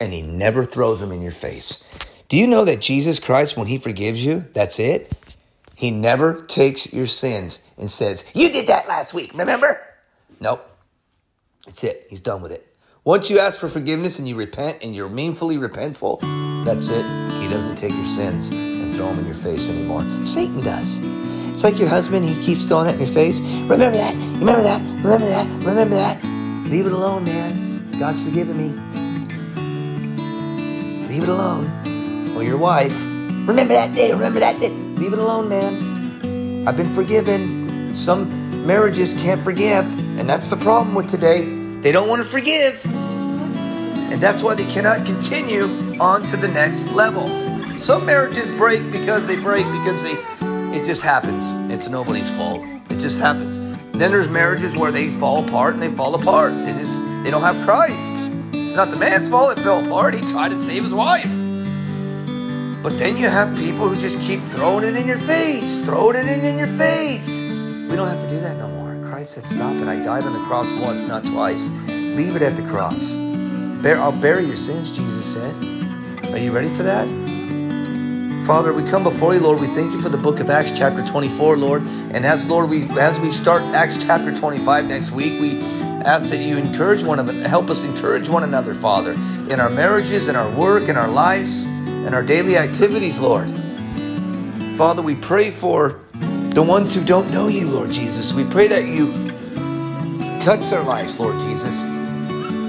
and 0.00 0.12
he 0.12 0.22
never 0.22 0.64
throws 0.64 1.00
them 1.00 1.12
in 1.12 1.22
your 1.22 1.32
face. 1.32 1.88
Do 2.28 2.36
you 2.36 2.48
know 2.48 2.64
that 2.64 2.80
Jesus 2.80 3.20
Christ, 3.20 3.56
when 3.56 3.68
he 3.68 3.78
forgives 3.78 4.24
you, 4.24 4.44
that's 4.52 4.80
it? 4.80 5.12
He 5.76 5.92
never 5.92 6.42
takes 6.42 6.92
your 6.92 7.06
sins 7.06 7.68
and 7.78 7.88
says, 7.90 8.28
You 8.34 8.50
did 8.50 8.66
that 8.66 8.88
last 8.88 9.14
week, 9.14 9.32
remember? 9.32 9.80
Nope. 10.40 10.68
That's 11.66 11.84
it. 11.84 12.06
He's 12.10 12.20
done 12.20 12.42
with 12.42 12.50
it. 12.50 12.66
Once 13.04 13.30
you 13.30 13.38
ask 13.38 13.60
for 13.60 13.68
forgiveness 13.68 14.18
and 14.18 14.26
you 14.26 14.34
repent 14.34 14.78
and 14.82 14.96
you're 14.96 15.08
meaningfully 15.08 15.56
repentful, 15.56 16.20
that's 16.64 16.88
it. 16.88 17.04
He 17.40 17.48
doesn't 17.48 17.76
take 17.76 17.92
your 17.92 18.04
sins 18.04 18.48
and 18.48 18.92
throw 18.92 19.06
them 19.06 19.20
in 19.20 19.26
your 19.26 19.34
face 19.34 19.68
anymore. 19.68 20.04
Satan 20.24 20.60
does. 20.62 20.98
It's 21.52 21.62
like 21.62 21.78
your 21.78 21.88
husband, 21.88 22.24
he 22.24 22.42
keeps 22.42 22.66
throwing 22.66 22.86
that 22.86 22.94
in 22.94 23.00
your 23.00 23.08
face. 23.08 23.40
Remember 23.40 23.92
that, 23.92 24.14
remember 24.14 24.62
that, 24.62 24.80
remember 25.02 25.26
that, 25.26 25.46
remember 25.64 25.94
that. 25.94 26.24
Leave 26.70 26.86
it 26.86 26.92
alone, 26.92 27.24
man. 27.24 27.98
God's 28.00 28.24
forgiven 28.24 28.56
me. 28.56 28.70
Leave 31.08 31.22
it 31.22 31.28
alone. 31.28 31.95
Or 32.36 32.42
your 32.42 32.58
wife. 32.58 32.94
Remember 33.48 33.72
that 33.72 33.94
day, 33.96 34.12
remember 34.12 34.40
that 34.40 34.60
day. 34.60 34.68
Leave 34.68 35.14
it 35.14 35.18
alone, 35.18 35.48
man. 35.48 36.68
I've 36.68 36.76
been 36.76 36.94
forgiven. 36.94 37.96
Some 37.96 38.66
marriages 38.66 39.14
can't 39.14 39.42
forgive. 39.42 39.86
And 40.18 40.28
that's 40.28 40.48
the 40.48 40.56
problem 40.56 40.94
with 40.94 41.08
today. 41.08 41.44
They 41.80 41.92
don't 41.92 42.08
want 42.08 42.22
to 42.22 42.28
forgive. 42.28 42.84
And 42.84 44.20
that's 44.20 44.42
why 44.42 44.54
they 44.54 44.66
cannot 44.66 45.06
continue 45.06 45.98
on 45.98 46.24
to 46.24 46.36
the 46.36 46.48
next 46.48 46.92
level. 46.92 47.26
Some 47.78 48.04
marriages 48.04 48.50
break 48.50 48.92
because 48.92 49.26
they 49.26 49.36
break 49.36 49.64
because 49.66 50.02
they 50.02 50.16
it 50.76 50.84
just 50.84 51.00
happens. 51.02 51.50
It's 51.72 51.88
nobody's 51.88 52.30
fault. 52.30 52.60
It 52.90 52.98
just 52.98 53.18
happens. 53.18 53.58
Then 53.92 54.10
there's 54.10 54.28
marriages 54.28 54.76
where 54.76 54.92
they 54.92 55.08
fall 55.16 55.46
apart 55.46 55.72
and 55.72 55.82
they 55.82 55.90
fall 55.90 56.14
apart. 56.14 56.52
They 56.52 56.72
just 56.72 56.98
they 57.24 57.30
don't 57.30 57.42
have 57.42 57.64
Christ. 57.64 58.12
It's 58.52 58.74
not 58.74 58.90
the 58.90 58.96
man's 58.96 59.28
fault 59.28 59.56
it 59.56 59.62
fell 59.62 59.84
apart. 59.84 60.14
He 60.14 60.20
tried 60.30 60.50
to 60.50 60.60
save 60.60 60.84
his 60.84 60.94
wife. 60.94 61.30
But 62.86 63.00
then 63.00 63.16
you 63.16 63.28
have 63.28 63.56
people 63.56 63.88
who 63.88 64.00
just 64.00 64.20
keep 64.20 64.40
throwing 64.42 64.84
it 64.84 64.94
in 64.94 65.08
your 65.08 65.18
face, 65.18 65.84
throwing 65.84 66.14
it 66.14 66.28
in, 66.28 66.44
in 66.44 66.56
your 66.56 66.68
face. 66.68 67.40
We 67.40 67.96
don't 67.96 68.06
have 68.06 68.20
to 68.20 68.28
do 68.28 68.38
that 68.38 68.58
no 68.58 68.68
more. 68.68 68.96
Christ 69.04 69.32
said, 69.32 69.48
Stop 69.48 69.74
it. 69.82 69.88
I 69.88 69.96
died 69.96 70.22
on 70.22 70.32
the 70.32 70.38
cross 70.46 70.72
once, 70.74 71.04
not 71.04 71.26
twice. 71.26 71.68
Leave 71.88 72.36
it 72.36 72.42
at 72.42 72.54
the 72.54 72.62
cross. 72.62 73.12
I'll 73.12 74.12
bury 74.12 74.44
your 74.44 74.54
sins, 74.54 74.92
Jesus 74.92 75.34
said. 75.34 75.56
Are 76.32 76.38
you 76.38 76.52
ready 76.52 76.68
for 76.76 76.84
that? 76.84 77.08
Father, 78.46 78.72
we 78.72 78.88
come 78.88 79.02
before 79.02 79.34
you, 79.34 79.40
Lord. 79.40 79.58
We 79.58 79.66
thank 79.66 79.92
you 79.92 80.00
for 80.00 80.08
the 80.08 80.16
book 80.16 80.38
of 80.38 80.48
Acts, 80.48 80.70
chapter 80.70 81.04
24, 81.04 81.56
Lord. 81.56 81.82
And 81.82 82.24
as 82.24 82.48
Lord, 82.48 82.70
we 82.70 82.84
as 83.00 83.18
we 83.18 83.32
start 83.32 83.62
Acts 83.74 84.04
chapter 84.04 84.32
25 84.32 84.86
next 84.86 85.10
week, 85.10 85.40
we 85.40 85.58
ask 86.04 86.28
that 86.28 86.38
you 86.38 86.56
encourage 86.56 87.02
one 87.02 87.18
of 87.18 87.26
help 87.46 87.68
us 87.68 87.82
encourage 87.82 88.28
one 88.28 88.44
another, 88.44 88.74
Father, 88.74 89.14
in 89.50 89.58
our 89.58 89.70
marriages, 89.70 90.28
in 90.28 90.36
our 90.36 90.48
work, 90.56 90.88
in 90.88 90.96
our 90.96 91.08
lives, 91.08 91.66
in 92.06 92.14
our 92.14 92.22
daily 92.22 92.56
activities, 92.56 93.18
Lord. 93.18 93.50
Father, 94.76 95.02
we 95.02 95.16
pray 95.16 95.50
for 95.50 96.00
the 96.54 96.62
ones 96.62 96.94
who 96.94 97.04
don't 97.04 97.30
know 97.32 97.48
you, 97.48 97.66
Lord 97.68 97.90
Jesus. 97.90 98.32
We 98.32 98.44
pray 98.44 98.68
that 98.68 98.84
you 98.84 99.12
touch 100.40 100.70
their 100.70 100.82
lives, 100.82 101.18
Lord 101.18 101.38
Jesus. 101.40 101.82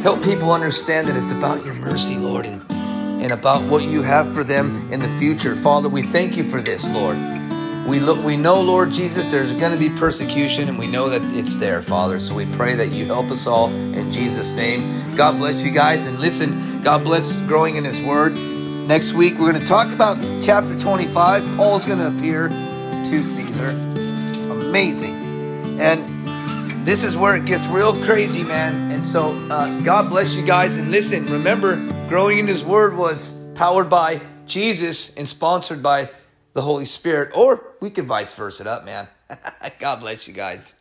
Help 0.02 0.24
people 0.24 0.52
understand 0.52 1.08
that 1.08 1.16
it's 1.16 1.32
about 1.32 1.64
your 1.66 1.76
mercy, 1.76 2.18
Lord, 2.18 2.46
and 2.46 2.64
and 3.22 3.32
about 3.32 3.64
what 3.64 3.84
you 3.84 4.04
have 4.04 4.32
for 4.32 4.44
them 4.44 4.76
in 4.92 5.00
the 5.00 5.10
future. 5.10 5.56
Father, 5.56 5.90
we 5.90 6.04
thank 6.04 6.38
you 6.38 6.44
for 6.44 6.62
this, 6.62 6.88
Lord. 6.90 7.18
We 7.88 8.00
look 8.00 8.24
we 8.24 8.38
know, 8.38 8.62
Lord 8.62 8.92
Jesus, 8.92 9.26
there's 9.26 9.54
going 9.54 9.72
to 9.72 9.80
be 9.80 9.90
persecution 9.98 10.70
and 10.70 10.78
we 10.78 10.88
know 10.88 11.10
that 11.10 11.22
it's 11.38 11.58
there, 11.58 11.82
Father. 11.82 12.20
So 12.20 12.36
we 12.36 12.46
pray 12.54 12.76
that 12.76 12.90
you 12.90 13.06
help 13.06 13.32
us 13.32 13.48
all 13.48 13.70
in 13.70 14.12
Jesus 14.12 14.54
name. 14.54 15.16
God 15.16 15.38
bless 15.38 15.64
you 15.64 15.72
guys 15.72 16.06
and 16.06 16.20
listen, 16.20 16.82
God 16.84 17.04
bless 17.04 17.40
growing 17.48 17.76
in 17.78 17.84
his 17.84 18.02
word. 18.02 18.34
Next 18.88 19.12
week 19.12 19.34
we're 19.34 19.52
going 19.52 19.62
to 19.62 19.68
talk 19.68 19.92
about 19.92 20.18
chapter 20.42 20.80
25. 20.80 21.58
Paul's 21.58 21.86
going 21.86 22.00
to 22.00 22.08
appear 22.08 22.48
to 22.48 23.22
Caesar. 23.22 23.68
Amazing. 24.50 25.82
And 25.82 26.86
this 26.86 27.04
is 27.04 27.18
where 27.18 27.36
it 27.36 27.44
gets 27.44 27.68
real 27.68 27.92
crazy, 28.06 28.44
man. 28.44 28.90
And 28.94 29.04
so, 29.04 29.32
uh, 29.52 29.82
God 29.82 30.10
bless 30.10 30.38
you 30.38 30.46
guys. 30.46 30.78
And 30.78 30.90
listen, 30.90 31.26
remember, 31.26 31.76
growing 32.08 32.40
in 32.40 32.48
His 32.48 32.64
Word 32.64 32.96
was 32.96 33.52
powered 33.56 33.90
by 33.90 34.22
Jesus 34.46 35.18
and 35.18 35.28
sponsored 35.28 35.84
by 35.84 36.08
the 36.54 36.62
Holy 36.62 36.86
Spirit, 36.86 37.36
or 37.36 37.74
we 37.82 37.90
could 37.90 38.06
vice 38.06 38.36
versa 38.36 38.64
it 38.64 38.68
up, 38.68 38.86
man. 38.86 39.06
God 39.80 40.00
bless 40.00 40.30
you 40.30 40.34
guys. 40.34 40.77